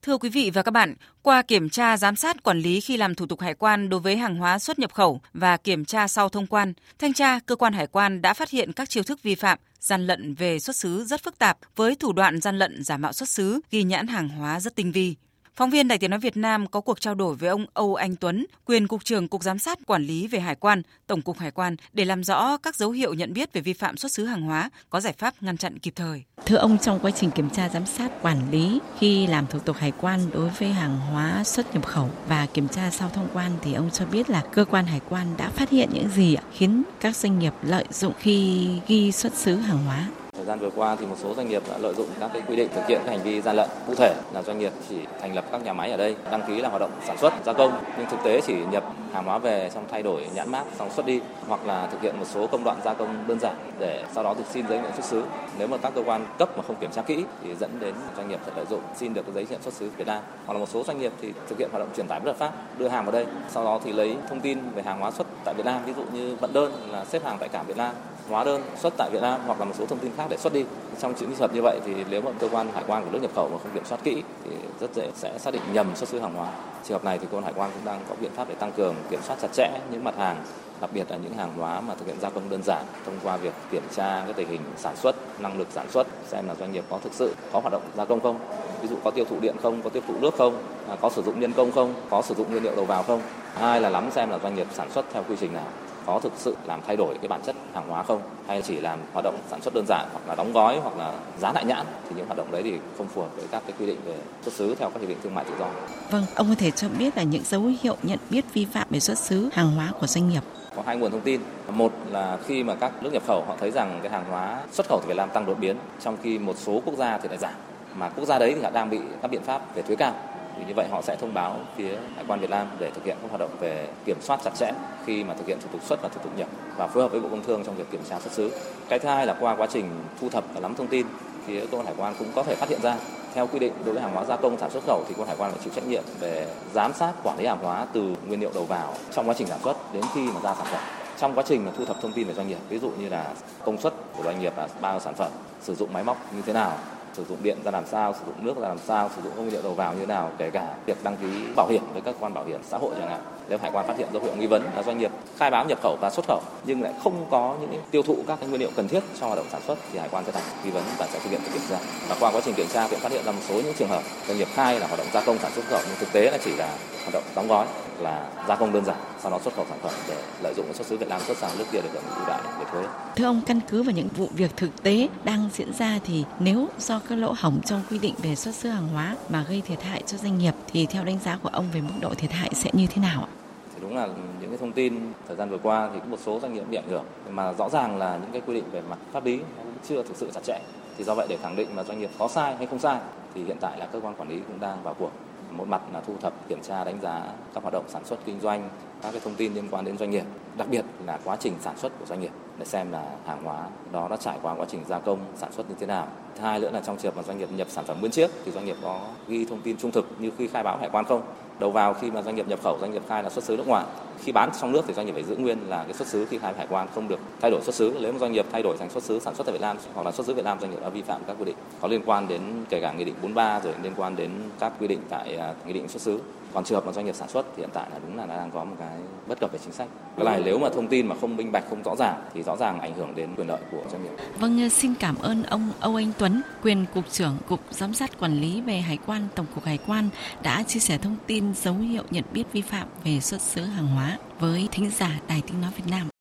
Thưa 0.02 0.14
Thưa 0.14 0.18
quý 0.18 0.28
vị 0.28 0.50
và 0.54 0.62
các 0.62 0.70
bạn, 0.70 0.94
qua 1.22 1.42
kiểm 1.42 1.70
tra 1.70 1.96
giám 1.96 2.16
sát 2.16 2.42
quản 2.42 2.58
lý 2.58 2.80
khi 2.80 2.96
làm 2.96 3.14
thủ 3.14 3.26
tục 3.26 3.40
hải 3.40 3.54
quan 3.54 3.88
đối 3.88 4.00
với 4.00 4.16
hàng 4.16 4.36
hóa 4.36 4.58
xuất 4.58 4.78
nhập 4.78 4.94
khẩu 4.94 5.20
và 5.32 5.56
kiểm 5.56 5.84
tra 5.84 6.08
sau 6.08 6.28
thông 6.28 6.46
quan, 6.46 6.72
thanh 6.98 7.12
tra 7.12 7.38
cơ 7.46 7.56
quan 7.56 7.72
hải 7.72 7.86
quan 7.86 8.22
đã 8.22 8.34
phát 8.34 8.50
hiện 8.50 8.72
các 8.72 8.90
chiêu 8.90 9.02
thức 9.02 9.22
vi 9.22 9.34
phạm, 9.34 9.58
gian 9.80 10.06
lận 10.06 10.34
về 10.34 10.58
xuất 10.58 10.76
xứ 10.76 11.04
rất 11.04 11.22
phức 11.22 11.38
tạp 11.38 11.58
với 11.76 11.94
thủ 11.94 12.12
đoạn 12.12 12.40
gian 12.40 12.58
lận 12.58 12.84
giả 12.84 12.96
mạo 12.96 13.12
xuất 13.12 13.28
xứ, 13.28 13.60
ghi 13.70 13.82
nhãn 13.82 14.06
hàng 14.06 14.28
hóa 14.28 14.60
rất 14.60 14.74
tinh 14.76 14.92
vi. 14.92 15.14
Phóng 15.56 15.70
viên 15.70 15.88
Đài 15.88 15.98
Tiếng 15.98 16.10
nói 16.10 16.20
Việt 16.20 16.36
Nam 16.36 16.66
có 16.66 16.80
cuộc 16.80 17.00
trao 17.00 17.14
đổi 17.14 17.34
với 17.34 17.48
ông 17.48 17.66
Âu 17.74 17.94
Anh 17.94 18.16
Tuấn, 18.16 18.46
quyền 18.64 18.88
cục 18.88 19.04
trưởng 19.04 19.28
Cục 19.28 19.42
Giám 19.42 19.58
sát 19.58 19.78
Quản 19.86 20.02
lý 20.02 20.26
về 20.26 20.40
Hải 20.40 20.54
quan, 20.54 20.82
Tổng 21.06 21.22
cục 21.22 21.38
Hải 21.38 21.50
quan 21.50 21.76
để 21.92 22.04
làm 22.04 22.24
rõ 22.24 22.56
các 22.56 22.76
dấu 22.76 22.90
hiệu 22.90 23.14
nhận 23.14 23.32
biết 23.32 23.52
về 23.52 23.60
vi 23.60 23.72
phạm 23.72 23.96
xuất 23.96 24.12
xứ 24.12 24.24
hàng 24.24 24.42
hóa, 24.42 24.70
có 24.90 25.00
giải 25.00 25.14
pháp 25.18 25.34
ngăn 25.40 25.56
chặn 25.56 25.78
kịp 25.78 25.92
thời. 25.96 26.22
Thưa 26.46 26.56
ông, 26.56 26.78
trong 26.78 26.98
quá 26.98 27.10
trình 27.10 27.30
kiểm 27.30 27.50
tra 27.50 27.68
giám 27.68 27.86
sát 27.86 28.22
quản 28.22 28.50
lý 28.50 28.78
khi 28.98 29.26
làm 29.26 29.46
thủ 29.46 29.58
tục 29.58 29.76
hải 29.76 29.92
quan 30.00 30.20
đối 30.32 30.48
với 30.48 30.68
hàng 30.68 31.00
hóa 31.00 31.44
xuất 31.44 31.74
nhập 31.74 31.86
khẩu 31.86 32.10
và 32.28 32.46
kiểm 32.46 32.68
tra 32.68 32.90
sau 32.90 33.08
thông 33.08 33.28
quan 33.32 33.52
thì 33.62 33.74
ông 33.74 33.90
cho 33.90 34.06
biết 34.06 34.30
là 34.30 34.42
cơ 34.52 34.64
quan 34.64 34.86
hải 34.86 35.00
quan 35.08 35.26
đã 35.36 35.50
phát 35.50 35.70
hiện 35.70 35.88
những 35.92 36.08
gì 36.08 36.36
khiến 36.52 36.82
các 37.00 37.16
doanh 37.16 37.38
nghiệp 37.38 37.52
lợi 37.62 37.84
dụng 37.90 38.12
khi 38.18 38.68
ghi 38.86 39.12
xuất 39.12 39.34
xứ 39.34 39.56
hàng 39.56 39.84
hóa? 39.84 40.08
Thời 40.36 40.44
gian 40.44 40.58
vừa 40.58 40.70
qua 40.70 40.96
thì 41.00 41.06
một 41.06 41.16
số 41.22 41.34
doanh 41.34 41.48
nghiệp 41.48 41.62
đã 41.70 41.78
lợi 41.78 41.94
dụng 41.94 42.06
các 42.20 42.30
cái 42.32 42.42
quy 42.48 42.56
định 42.56 42.68
thực 42.74 42.86
hiện 42.86 43.00
các 43.04 43.10
hành 43.10 43.22
vi 43.22 43.40
gian 43.40 43.56
lận. 43.56 43.70
Cụ 43.86 43.94
thể 43.94 44.14
là 44.32 44.42
doanh 44.42 44.58
nghiệp 44.58 44.72
chỉ 44.88 44.96
thành 45.20 45.34
lập 45.34 45.44
các 45.52 45.64
nhà 45.64 45.72
máy 45.72 45.90
ở 45.90 45.96
đây 45.96 46.16
đăng 46.30 46.42
ký 46.48 46.60
là 46.60 46.68
hoạt 46.68 46.80
động 46.80 46.90
sản 47.06 47.16
xuất 47.18 47.32
gia 47.44 47.52
công 47.52 47.72
nhưng 47.98 48.06
thực 48.06 48.22
tế 48.24 48.40
chỉ 48.40 48.54
nhập 48.70 48.84
hàng 49.12 49.24
hóa 49.24 49.38
về 49.38 49.70
xong 49.74 49.84
thay 49.90 50.02
đổi 50.02 50.26
nhãn 50.34 50.50
mát 50.50 50.64
xong 50.78 50.90
xuất 50.90 51.06
đi 51.06 51.20
hoặc 51.48 51.66
là 51.66 51.86
thực 51.86 52.02
hiện 52.02 52.18
một 52.18 52.26
số 52.34 52.46
công 52.46 52.64
đoạn 52.64 52.76
gia 52.84 52.94
công 52.94 53.24
đơn 53.26 53.38
giản 53.40 53.56
để 53.78 54.04
sau 54.14 54.24
đó 54.24 54.34
được 54.38 54.44
xin 54.50 54.68
giấy 54.68 54.78
nhận 54.78 54.92
xuất 54.92 55.04
xứ. 55.04 55.22
Nếu 55.58 55.68
mà 55.68 55.76
các 55.76 55.92
cơ 55.94 56.02
quan 56.06 56.26
cấp 56.38 56.48
mà 56.56 56.62
không 56.66 56.76
kiểm 56.76 56.90
tra 56.90 57.02
kỹ 57.02 57.24
thì 57.42 57.54
dẫn 57.54 57.70
đến 57.80 57.94
doanh 58.16 58.28
nghiệp 58.28 58.40
sẽ 58.46 58.52
lợi 58.56 58.66
dụng 58.70 58.80
xin 58.96 59.14
được 59.14 59.22
cái 59.22 59.34
giấy 59.34 59.46
nhận 59.50 59.62
xuất 59.62 59.74
xứ 59.74 59.90
Việt 59.96 60.06
Nam. 60.06 60.22
Hoặc 60.46 60.54
là 60.54 60.58
một 60.58 60.68
số 60.68 60.84
doanh 60.84 60.98
nghiệp 60.98 61.12
thì 61.20 61.32
thực 61.48 61.58
hiện 61.58 61.68
hoạt 61.72 61.80
động 61.80 61.94
truyền 61.96 62.06
tải 62.08 62.20
bất 62.20 62.26
hợp 62.26 62.36
pháp, 62.36 62.78
đưa 62.78 62.88
hàng 62.88 63.04
vào 63.04 63.12
đây, 63.12 63.26
sau 63.50 63.64
đó 63.64 63.80
thì 63.84 63.92
lấy 63.92 64.16
thông 64.28 64.40
tin 64.40 64.58
về 64.74 64.82
hàng 64.82 65.00
hóa 65.00 65.10
xuất 65.10 65.26
tại 65.44 65.54
Việt 65.54 65.66
Nam, 65.66 65.80
ví 65.86 65.92
dụ 65.96 66.02
như 66.12 66.36
vận 66.40 66.52
đơn 66.52 66.72
là 66.92 67.04
xếp 67.04 67.24
hàng 67.24 67.36
tại 67.40 67.48
cảng 67.48 67.66
Việt 67.66 67.76
Nam 67.76 67.94
hóa 68.28 68.44
đơn 68.44 68.62
xuất 68.76 68.94
tại 68.96 69.10
Việt 69.12 69.22
Nam 69.22 69.40
hoặc 69.46 69.58
là 69.58 69.64
một 69.64 69.74
số 69.78 69.86
thông 69.86 69.98
tin 69.98 70.12
khác 70.16 70.26
để 70.28 70.36
xuất 70.36 70.52
đi. 70.52 70.64
Trong 71.00 71.14
những 71.20 71.30
trường 71.30 71.40
hợp 71.40 71.54
như 71.54 71.62
vậy 71.62 71.80
thì 71.86 71.92
nếu 72.10 72.20
mà 72.22 72.30
cơ 72.38 72.48
quan 72.48 72.68
hải 72.74 72.84
quan 72.86 73.04
của 73.04 73.10
nước 73.10 73.22
nhập 73.22 73.30
khẩu 73.34 73.48
mà 73.48 73.58
không 73.62 73.72
kiểm 73.74 73.84
soát 73.84 73.98
kỹ 74.04 74.22
thì 74.44 74.50
rất 74.80 74.94
dễ 74.94 75.10
sẽ 75.14 75.38
xác 75.38 75.54
định 75.54 75.62
nhầm 75.72 75.86
xuất 75.96 76.08
xứ 76.08 76.20
hàng 76.20 76.34
hóa. 76.34 76.48
Trường 76.84 76.94
hợp 76.94 77.04
này 77.04 77.18
thì 77.18 77.26
cơ 77.30 77.36
quan 77.36 77.44
hải 77.44 77.52
quan 77.56 77.70
cũng 77.74 77.84
đang 77.84 78.00
có 78.08 78.14
biện 78.20 78.30
pháp 78.36 78.48
để 78.48 78.54
tăng 78.54 78.72
cường 78.72 78.94
kiểm 79.10 79.20
soát 79.22 79.36
chặt 79.42 79.48
chẽ 79.52 79.68
những 79.90 80.04
mặt 80.04 80.14
hàng 80.18 80.36
đặc 80.80 80.90
biệt 80.92 81.10
là 81.10 81.16
những 81.16 81.34
hàng 81.34 81.52
hóa 81.58 81.80
mà 81.80 81.94
thực 81.94 82.06
hiện 82.06 82.16
gia 82.20 82.30
công 82.30 82.50
đơn 82.50 82.60
giản 82.62 82.84
thông 83.04 83.14
qua 83.22 83.36
việc 83.36 83.54
kiểm 83.70 83.82
tra 83.94 84.22
cái 84.24 84.32
tình 84.32 84.48
hình 84.48 84.60
sản 84.76 84.96
xuất, 84.96 85.16
năng 85.40 85.58
lực 85.58 85.68
sản 85.70 85.86
xuất 85.90 86.06
xem 86.28 86.48
là 86.48 86.54
doanh 86.54 86.72
nghiệp 86.72 86.84
có 86.90 86.98
thực 86.98 87.12
sự 87.12 87.34
có 87.52 87.60
hoạt 87.60 87.72
động 87.72 87.82
gia 87.96 88.04
công 88.04 88.20
không, 88.20 88.38
ví 88.82 88.88
dụ 88.88 88.96
có 89.04 89.10
tiêu 89.10 89.24
thụ 89.24 89.40
điện 89.40 89.56
không, 89.62 89.82
có 89.82 89.90
tiêu 89.90 90.02
thụ 90.08 90.14
nước 90.20 90.34
không, 90.38 90.58
à, 90.88 90.96
có 91.00 91.10
sử 91.10 91.22
dụng 91.22 91.40
nhân 91.40 91.52
công 91.52 91.72
không, 91.72 91.94
có 92.10 92.22
sử 92.22 92.34
dụng 92.34 92.50
nguyên 92.50 92.62
liệu 92.62 92.76
đầu 92.76 92.84
vào 92.84 93.02
không. 93.02 93.20
Hai 93.54 93.80
là 93.80 93.90
lắm 93.90 94.10
xem 94.10 94.30
là 94.30 94.38
doanh 94.42 94.54
nghiệp 94.54 94.66
sản 94.72 94.90
xuất 94.90 95.04
theo 95.12 95.24
quy 95.28 95.36
trình 95.40 95.52
nào 95.52 95.66
có 96.06 96.20
thực 96.20 96.32
sự 96.36 96.56
làm 96.66 96.80
thay 96.86 96.96
đổi 96.96 97.14
cái 97.18 97.28
bản 97.28 97.40
chất 97.46 97.56
hàng 97.74 97.88
hóa 97.88 98.02
không? 98.02 98.20
Hay 98.46 98.62
chỉ 98.62 98.80
làm 98.80 98.98
hoạt 99.12 99.24
động 99.24 99.38
sản 99.50 99.60
xuất 99.62 99.74
đơn 99.74 99.84
giản 99.88 100.08
hoặc 100.12 100.28
là 100.28 100.34
đóng 100.34 100.52
gói 100.52 100.80
hoặc 100.82 100.96
là 100.98 101.12
dán 101.40 101.54
lại 101.54 101.64
nhãn? 101.64 101.86
Thì 102.08 102.16
những 102.16 102.26
hoạt 102.26 102.36
động 102.36 102.52
đấy 102.52 102.62
thì 102.62 102.78
không 102.98 103.08
phù 103.08 103.20
hợp 103.20 103.36
với 103.36 103.44
các 103.50 103.62
cái 103.66 103.76
quy 103.78 103.86
định 103.86 103.98
về 104.06 104.14
xuất 104.42 104.54
xứ 104.54 104.74
theo 104.78 104.90
các 104.90 105.00
hiệp 105.00 105.08
định 105.08 105.18
thương 105.22 105.34
mại 105.34 105.44
tự 105.44 105.52
do. 105.58 105.66
Vâng, 106.10 106.24
ông 106.34 106.46
có 106.48 106.54
thể 106.58 106.70
cho 106.70 106.88
biết 106.98 107.16
là 107.16 107.22
những 107.22 107.42
dấu 107.44 107.62
hiệu 107.82 107.96
nhận 108.02 108.18
biết 108.30 108.44
vi 108.52 108.64
phạm 108.64 108.86
về 108.90 109.00
xuất 109.00 109.18
xứ 109.18 109.48
hàng 109.52 109.70
hóa 109.70 109.92
của 110.00 110.06
doanh 110.06 110.28
nghiệp? 110.28 110.42
Có 110.76 110.82
hai 110.86 110.96
nguồn 110.96 111.10
thông 111.10 111.20
tin. 111.20 111.40
Một 111.68 111.92
là 112.10 112.38
khi 112.46 112.62
mà 112.62 112.74
các 112.74 113.02
nước 113.02 113.12
nhập 113.12 113.22
khẩu 113.26 113.44
họ 113.46 113.56
thấy 113.60 113.70
rằng 113.70 114.00
cái 114.02 114.12
hàng 114.12 114.24
hóa 114.30 114.62
xuất 114.72 114.86
khẩu 114.88 115.00
từ 115.02 115.08
Việt 115.08 115.16
Nam 115.16 115.30
tăng 115.30 115.46
đột 115.46 115.58
biến, 115.60 115.76
trong 116.04 116.16
khi 116.22 116.38
một 116.38 116.56
số 116.58 116.82
quốc 116.84 116.94
gia 116.98 117.18
thì 117.18 117.28
lại 117.28 117.38
giảm, 117.38 117.54
mà 117.94 118.08
quốc 118.08 118.24
gia 118.24 118.38
đấy 118.38 118.54
thì 118.56 118.66
đang 118.72 118.90
bị 118.90 118.98
các 119.22 119.30
biện 119.30 119.42
pháp 119.42 119.74
về 119.74 119.82
thuế 119.82 119.96
cao 119.96 120.14
vì 120.58 120.64
như 120.64 120.72
vậy 120.76 120.86
họ 120.90 121.02
sẽ 121.02 121.16
thông 121.16 121.34
báo 121.34 121.56
phía 121.76 121.96
hải 122.16 122.24
quan 122.28 122.40
Việt 122.40 122.50
Nam 122.50 122.66
để 122.78 122.90
thực 122.94 123.04
hiện 123.04 123.16
các 123.22 123.28
hoạt 123.30 123.40
động 123.40 123.50
về 123.60 123.88
kiểm 124.04 124.16
soát 124.20 124.40
chặt 124.44 124.50
chẽ 124.58 124.72
khi 125.06 125.24
mà 125.24 125.34
thực 125.34 125.46
hiện 125.46 125.58
thủ 125.60 125.68
tục 125.72 125.80
xuất 125.84 126.02
và 126.02 126.08
thủ 126.08 126.20
tục 126.22 126.38
nhập 126.38 126.48
và 126.76 126.86
phối 126.86 127.02
hợp 127.02 127.12
với 127.12 127.20
Bộ 127.20 127.28
Công 127.28 127.42
Thương 127.42 127.64
trong 127.64 127.76
việc 127.76 127.90
kiểm 127.90 128.00
tra 128.10 128.20
xuất 128.20 128.32
xứ. 128.32 128.52
Cái 128.88 128.98
thứ 128.98 129.08
hai 129.08 129.26
là 129.26 129.36
qua 129.40 129.56
quá 129.56 129.66
trình 129.70 129.90
thu 130.20 130.28
thập 130.28 130.44
và 130.54 130.60
nắm 130.60 130.74
thông 130.74 130.86
tin, 130.86 131.06
phía 131.46 131.60
cơ 131.60 131.78
quan 131.78 131.86
hải 131.86 131.94
quan 131.98 132.14
cũng 132.18 132.28
có 132.34 132.42
thể 132.42 132.54
phát 132.54 132.68
hiện 132.68 132.80
ra, 132.82 132.96
theo 133.34 133.46
quy 133.46 133.58
định 133.58 133.72
đối 133.84 133.94
với 133.94 134.02
hàng 134.02 134.12
hóa 134.14 134.24
gia 134.24 134.36
công 134.36 134.58
sản 134.58 134.70
xuất 134.70 134.84
khẩu 134.86 135.04
thì 135.08 135.14
cơ 135.14 135.22
quan 135.22 135.28
hải 135.28 135.36
quan 135.36 135.50
phải 135.50 135.60
chịu 135.64 135.72
trách 135.76 135.86
nhiệm 135.86 136.02
về 136.20 136.46
giám 136.74 136.92
sát, 136.92 137.12
quản 137.22 137.38
lý 137.38 137.46
hàng 137.46 137.58
hóa 137.62 137.86
từ 137.92 138.14
nguyên 138.26 138.40
liệu 138.40 138.50
đầu 138.54 138.64
vào 138.64 138.94
trong 139.12 139.28
quá 139.28 139.34
trình 139.38 139.46
sản 139.46 139.58
xuất 139.64 139.94
đến 139.94 140.02
khi 140.14 140.26
mà 140.26 140.40
ra 140.40 140.54
sản 140.54 140.66
phẩm 140.70 140.80
trong 141.18 141.34
quá 141.34 141.44
trình 141.46 141.64
mà 141.64 141.70
thu 141.76 141.84
thập 141.84 142.02
thông 142.02 142.12
tin 142.12 142.26
về 142.26 142.34
doanh 142.34 142.48
nghiệp, 142.48 142.58
ví 142.68 142.78
dụ 142.78 142.90
như 142.98 143.08
là 143.08 143.26
công 143.64 143.78
suất 143.78 143.94
của 144.16 144.22
doanh 144.24 144.40
nghiệp 144.40 144.52
là 144.56 144.68
bao 144.80 145.00
sản 145.00 145.14
phẩm, 145.14 145.30
sử 145.62 145.74
dụng 145.74 145.92
máy 145.92 146.04
móc 146.04 146.16
như 146.34 146.42
thế 146.46 146.52
nào 146.52 146.78
sử 147.14 147.24
dụng 147.28 147.38
điện 147.42 147.58
ra 147.64 147.70
làm 147.70 147.86
sao, 147.86 148.12
sử 148.12 148.20
dụng 148.26 148.46
nước 148.46 148.56
ra 148.60 148.68
làm 148.68 148.78
sao, 148.78 149.10
sử 149.16 149.22
dụng 149.22 149.32
nguyên 149.36 149.52
liệu 149.52 149.62
đầu 149.62 149.74
vào 149.74 149.92
như 149.92 150.00
thế 150.00 150.06
nào, 150.06 150.30
kể 150.38 150.50
cả 150.50 150.74
việc 150.86 151.04
đăng 151.04 151.16
ký 151.16 151.26
bảo 151.56 151.66
hiểm 151.68 151.82
với 151.92 152.02
các 152.02 152.14
quan 152.20 152.34
bảo 152.34 152.44
hiểm 152.44 152.60
xã 152.68 152.78
hội 152.78 152.94
chẳng 152.98 153.08
hạn. 153.08 153.20
Nếu 153.48 153.58
hải 153.58 153.70
quan 153.70 153.86
phát 153.86 153.96
hiện 153.98 154.08
dấu 154.12 154.22
hiệu 154.22 154.32
nghi 154.36 154.46
vấn 154.46 154.62
là 154.76 154.82
doanh 154.82 154.98
nghiệp 154.98 155.10
khai 155.38 155.50
báo 155.50 155.64
nhập 155.64 155.78
khẩu 155.82 155.96
và 156.00 156.10
xuất 156.10 156.26
khẩu 156.28 156.40
nhưng 156.64 156.82
lại 156.82 156.92
không 157.04 157.26
có 157.30 157.56
những 157.60 157.82
tiêu 157.90 158.02
thụ 158.02 158.16
các 158.26 158.38
cái 158.40 158.48
nguyên 158.48 158.60
liệu 158.60 158.70
cần 158.76 158.88
thiết 158.88 159.00
cho 159.20 159.26
hoạt 159.26 159.36
động 159.36 159.46
sản 159.50 159.60
xuất 159.66 159.78
thì 159.92 159.98
hải 159.98 160.08
quan 160.08 160.24
sẽ 160.24 160.32
đặt 160.32 160.42
nghi 160.64 160.70
vấn 160.70 160.82
và 160.98 161.06
sẽ 161.06 161.18
thực 161.18 161.30
hiện 161.30 161.40
kiểm 161.52 161.62
tra. 161.70 161.78
Và 162.08 162.16
qua 162.20 162.30
quá 162.32 162.40
trình 162.44 162.54
kiểm 162.54 162.68
tra 162.72 162.88
cũng 162.90 162.98
phát 162.98 163.12
hiện 163.12 163.24
ra 163.24 163.32
một 163.32 163.42
số 163.48 163.54
những 163.54 163.74
trường 163.78 163.88
hợp 163.88 164.02
doanh 164.28 164.38
nghiệp 164.38 164.48
khai 164.54 164.80
là 164.80 164.86
hoạt 164.86 164.98
động 164.98 165.06
gia 165.12 165.20
công 165.20 165.38
sản 165.38 165.52
xuất 165.54 165.64
khẩu 165.68 165.80
nhưng 165.88 165.98
thực 165.98 166.12
tế 166.12 166.30
là 166.30 166.38
chỉ 166.44 166.56
là 166.56 166.68
hoạt 167.02 167.12
động 167.12 167.22
đóng 167.34 167.48
gói 167.48 167.66
là 167.98 168.26
gia 168.48 168.56
công 168.56 168.72
đơn 168.72 168.84
giản 168.84 168.96
sau 169.24 169.30
đó 169.30 169.38
xuất 169.38 169.54
khẩu 169.54 169.66
sản 169.68 169.78
phẩm 169.82 169.92
để 170.08 170.22
lợi 170.42 170.54
dụng 170.56 170.74
xuất 170.74 170.86
xứ 170.86 170.96
Việt 170.96 171.08
Nam 171.08 171.20
xuất 171.20 171.36
sang 171.36 171.50
nước 171.58 171.64
kia 171.72 171.78
để 171.82 171.90
hưởng 171.92 172.02
ưu 172.16 172.26
đãi 172.28 172.42
về 172.58 172.64
thuế. 172.72 172.86
Thưa 173.16 173.24
ông 173.24 173.40
căn 173.46 173.60
cứ 173.68 173.82
vào 173.82 173.94
những 173.94 174.08
vụ 174.16 174.28
việc 174.34 174.56
thực 174.56 174.82
tế 174.82 175.08
đang 175.24 175.48
diễn 175.52 175.72
ra 175.72 175.98
thì 176.04 176.24
nếu 176.38 176.68
do 176.78 177.00
các 177.08 177.14
lỗ 177.14 177.34
hổng 177.38 177.60
trong 177.64 177.82
quy 177.90 177.98
định 177.98 178.14
về 178.18 178.34
xuất 178.34 178.54
xứ 178.54 178.68
hàng 178.68 178.88
hóa 178.88 179.16
mà 179.28 179.44
gây 179.48 179.62
thiệt 179.66 179.82
hại 179.82 180.02
cho 180.06 180.16
doanh 180.16 180.38
nghiệp 180.38 180.54
thì 180.66 180.86
theo 180.86 181.04
đánh 181.04 181.18
giá 181.24 181.38
của 181.42 181.48
ông 181.48 181.66
về 181.72 181.80
mức 181.80 181.94
độ 182.00 182.14
thiệt 182.14 182.30
hại 182.30 182.50
sẽ 182.54 182.70
như 182.72 182.86
thế 182.86 183.02
nào 183.02 183.20
ạ? 183.20 183.28
Thì 183.74 183.80
đúng 183.82 183.96
là 183.96 184.06
những 184.40 184.50
cái 184.50 184.58
thông 184.58 184.72
tin 184.72 185.12
thời 185.28 185.36
gian 185.36 185.50
vừa 185.50 185.58
qua 185.58 185.90
thì 185.92 186.00
có 186.00 186.06
một 186.06 186.18
số 186.26 186.40
doanh 186.40 186.54
nghiệp 186.54 186.64
bị 186.70 186.76
ảnh 186.76 186.88
hưởng 186.88 187.04
mà 187.30 187.52
rõ 187.52 187.68
ràng 187.68 187.96
là 187.96 188.18
những 188.22 188.32
cái 188.32 188.42
quy 188.46 188.54
định 188.54 188.64
về 188.72 188.82
mặt 188.90 188.98
pháp 189.12 189.24
lý 189.24 189.40
chưa 189.88 190.02
thực 190.02 190.16
sự 190.16 190.30
chặt 190.34 190.40
chẽ. 190.44 190.58
Thì 190.98 191.04
do 191.04 191.14
vậy 191.14 191.26
để 191.28 191.38
khẳng 191.42 191.56
định 191.56 191.68
mà 191.74 191.84
doanh 191.84 192.00
nghiệp 192.00 192.10
có 192.18 192.28
sai 192.28 192.56
hay 192.56 192.66
không 192.66 192.78
sai 192.78 192.98
thì 193.34 193.44
hiện 193.44 193.56
tại 193.60 193.78
là 193.78 193.86
cơ 193.86 194.00
quan 194.00 194.14
quản 194.14 194.28
lý 194.28 194.40
cũng 194.46 194.60
đang 194.60 194.82
vào 194.82 194.94
cuộc 194.94 195.10
một 195.50 195.68
mặt 195.68 195.82
là 195.92 196.00
thu 196.06 196.14
thập 196.22 196.48
kiểm 196.48 196.58
tra 196.62 196.84
đánh 196.84 196.98
giá 197.02 197.22
các 197.54 197.62
hoạt 197.62 197.72
động 197.72 197.84
sản 197.88 198.04
xuất 198.04 198.18
kinh 198.24 198.40
doanh 198.40 198.68
các 199.04 199.10
cái 199.10 199.20
thông 199.24 199.34
tin 199.34 199.54
liên 199.54 199.68
quan 199.70 199.84
đến 199.84 199.98
doanh 199.98 200.10
nghiệp, 200.10 200.24
đặc 200.56 200.68
biệt 200.70 200.84
là 201.06 201.18
quá 201.24 201.36
trình 201.40 201.52
sản 201.60 201.74
xuất 201.78 201.92
của 201.98 202.06
doanh 202.06 202.20
nghiệp, 202.20 202.30
để 202.58 202.64
xem 202.64 202.92
là 202.92 203.04
hàng 203.26 203.44
hóa 203.44 203.58
đó 203.92 204.08
đã 204.10 204.16
trải 204.16 204.38
qua 204.42 204.54
quá 204.54 204.66
trình 204.68 204.80
gia 204.88 204.98
công, 204.98 205.18
sản 205.36 205.52
xuất 205.52 205.70
như 205.70 205.76
thế 205.80 205.86
nào. 205.86 206.08
Hai 206.40 206.60
nữa 206.60 206.70
là 206.72 206.80
trong 206.80 206.96
trường 206.96 207.14
hợp 207.14 207.16
mà 207.16 207.22
doanh 207.22 207.38
nghiệp 207.38 207.48
nhập 207.56 207.66
sản 207.70 207.84
phẩm 207.84 207.96
nguyên 208.00 208.12
chiếc, 208.12 208.30
thì 208.44 208.52
doanh 208.52 208.64
nghiệp 208.64 208.76
có 208.82 209.00
ghi 209.28 209.44
thông 209.44 209.60
tin 209.60 209.76
trung 209.76 209.90
thực 209.90 210.06
như 210.18 210.30
khi 210.38 210.48
khai 210.48 210.62
báo 210.62 210.78
hải 210.78 210.88
quan 210.92 211.04
không? 211.04 211.22
Đầu 211.58 211.70
vào 211.70 211.94
khi 211.94 212.10
mà 212.10 212.22
doanh 212.22 212.36
nghiệp 212.36 212.48
nhập 212.48 212.58
khẩu, 212.62 212.78
doanh 212.80 212.92
nghiệp 212.92 213.02
khai 213.08 213.22
là 213.22 213.30
xuất 213.30 213.44
xứ 213.44 213.56
nước 213.56 213.68
ngoài. 213.68 213.84
Khi 214.24 214.32
bán 214.32 214.50
trong 214.60 214.72
nước 214.72 214.84
thì 214.86 214.94
doanh 214.94 215.06
nghiệp 215.06 215.12
phải 215.12 215.22
giữ 215.22 215.36
nguyên 215.36 215.58
là 215.68 215.84
cái 215.84 215.92
xuất 215.92 216.08
xứ 216.08 216.26
khi 216.30 216.38
khai 216.38 216.54
hải 216.56 216.66
quan, 216.70 216.88
không 216.94 217.08
được 217.08 217.18
thay 217.40 217.50
đổi 217.50 217.60
xuất 217.62 217.74
xứ. 217.74 217.96
Nếu 218.00 218.12
mà 218.12 218.18
doanh 218.18 218.32
nghiệp 218.32 218.46
thay 218.52 218.62
đổi 218.62 218.76
thành 218.78 218.90
xuất 218.90 219.04
xứ 219.04 219.20
sản 219.20 219.34
xuất 219.34 219.46
tại 219.46 219.52
Việt 219.52 219.60
Nam 219.60 219.76
hoặc 219.94 220.02
là 220.02 220.12
xuất 220.12 220.26
xứ 220.26 220.34
Việt 220.34 220.44
Nam, 220.44 220.60
doanh 220.60 220.70
nghiệp 220.70 220.80
đã 220.82 220.88
vi 220.88 221.02
phạm 221.02 221.20
các 221.26 221.36
quy 221.38 221.44
định 221.44 221.56
có 221.80 221.88
liên 221.88 222.02
quan 222.06 222.28
đến 222.28 222.40
kể 222.68 222.80
cả 222.80 222.92
nghị 222.92 223.04
định 223.04 223.14
43 223.22 223.60
rồi 223.60 223.74
liên 223.82 223.92
quan 223.96 224.16
đến 224.16 224.30
các 224.58 224.72
quy 224.80 224.86
định 224.86 225.00
tại 225.08 225.36
à, 225.36 225.54
nghị 225.66 225.72
định 225.72 225.88
xuất 225.88 226.02
xứ 226.02 226.20
còn 226.54 226.64
trường 226.64 226.76
hợp 226.76 226.86
mà 226.86 226.92
doanh 226.92 227.06
nghiệp 227.06 227.14
sản 227.14 227.28
xuất 227.28 227.46
thì 227.56 227.62
hiện 227.62 227.70
tại 227.72 227.86
là 227.92 227.98
đúng 228.06 228.16
là 228.16 228.26
đang 228.26 228.50
có 228.50 228.64
một 228.64 228.76
cái 228.78 228.98
bất 229.26 229.40
cập 229.40 229.52
về 229.52 229.58
chính 229.64 229.72
sách 229.72 229.88
cái 230.16 230.24
này 230.24 230.42
nếu 230.44 230.58
mà 230.58 230.68
thông 230.68 230.88
tin 230.88 231.06
mà 231.06 231.16
không 231.20 231.36
minh 231.36 231.52
bạch, 231.52 231.64
không 231.70 231.82
rõ 231.82 231.96
ràng 231.96 232.22
thì 232.34 232.42
rõ 232.42 232.56
ràng 232.56 232.80
ảnh 232.80 232.94
hưởng 232.94 233.14
đến 233.14 233.28
quyền 233.36 233.48
lợi 233.48 233.60
của 233.70 233.82
doanh 233.92 234.02
nghiệp 234.02 234.10
vâng 234.38 234.62
ờ, 234.62 234.68
xin 234.68 234.94
cảm 234.94 235.16
ơn 235.18 235.42
ông 235.42 235.70
Âu 235.80 235.96
Anh 235.96 236.12
Tuấn, 236.18 236.42
quyền 236.62 236.84
cục 236.94 237.04
trưởng 237.10 237.36
cục 237.48 237.60
giám 237.70 237.94
sát 237.94 238.10
quản 238.20 238.40
lý 238.40 238.60
về 238.60 238.80
hải 238.80 238.98
quan, 239.06 239.28
tổng 239.34 239.46
cục 239.54 239.64
hải 239.64 239.78
quan 239.86 240.08
đã 240.42 240.62
chia 240.62 240.80
sẻ 240.80 240.98
thông 240.98 241.16
tin 241.26 241.54
dấu 241.54 241.74
hiệu 241.74 242.02
nhận 242.10 242.24
biết 242.32 242.44
vi 242.52 242.60
phạm 242.60 242.88
về 243.04 243.20
xuất 243.20 243.40
xứ 243.40 243.62
hàng 243.62 243.86
hóa 243.86 244.18
với 244.40 244.68
thính 244.72 244.90
giả 244.90 245.20
Đài 245.28 245.42
Tiếng 245.46 245.60
nói 245.60 245.70
Việt 245.76 245.84
Nam. 245.90 246.13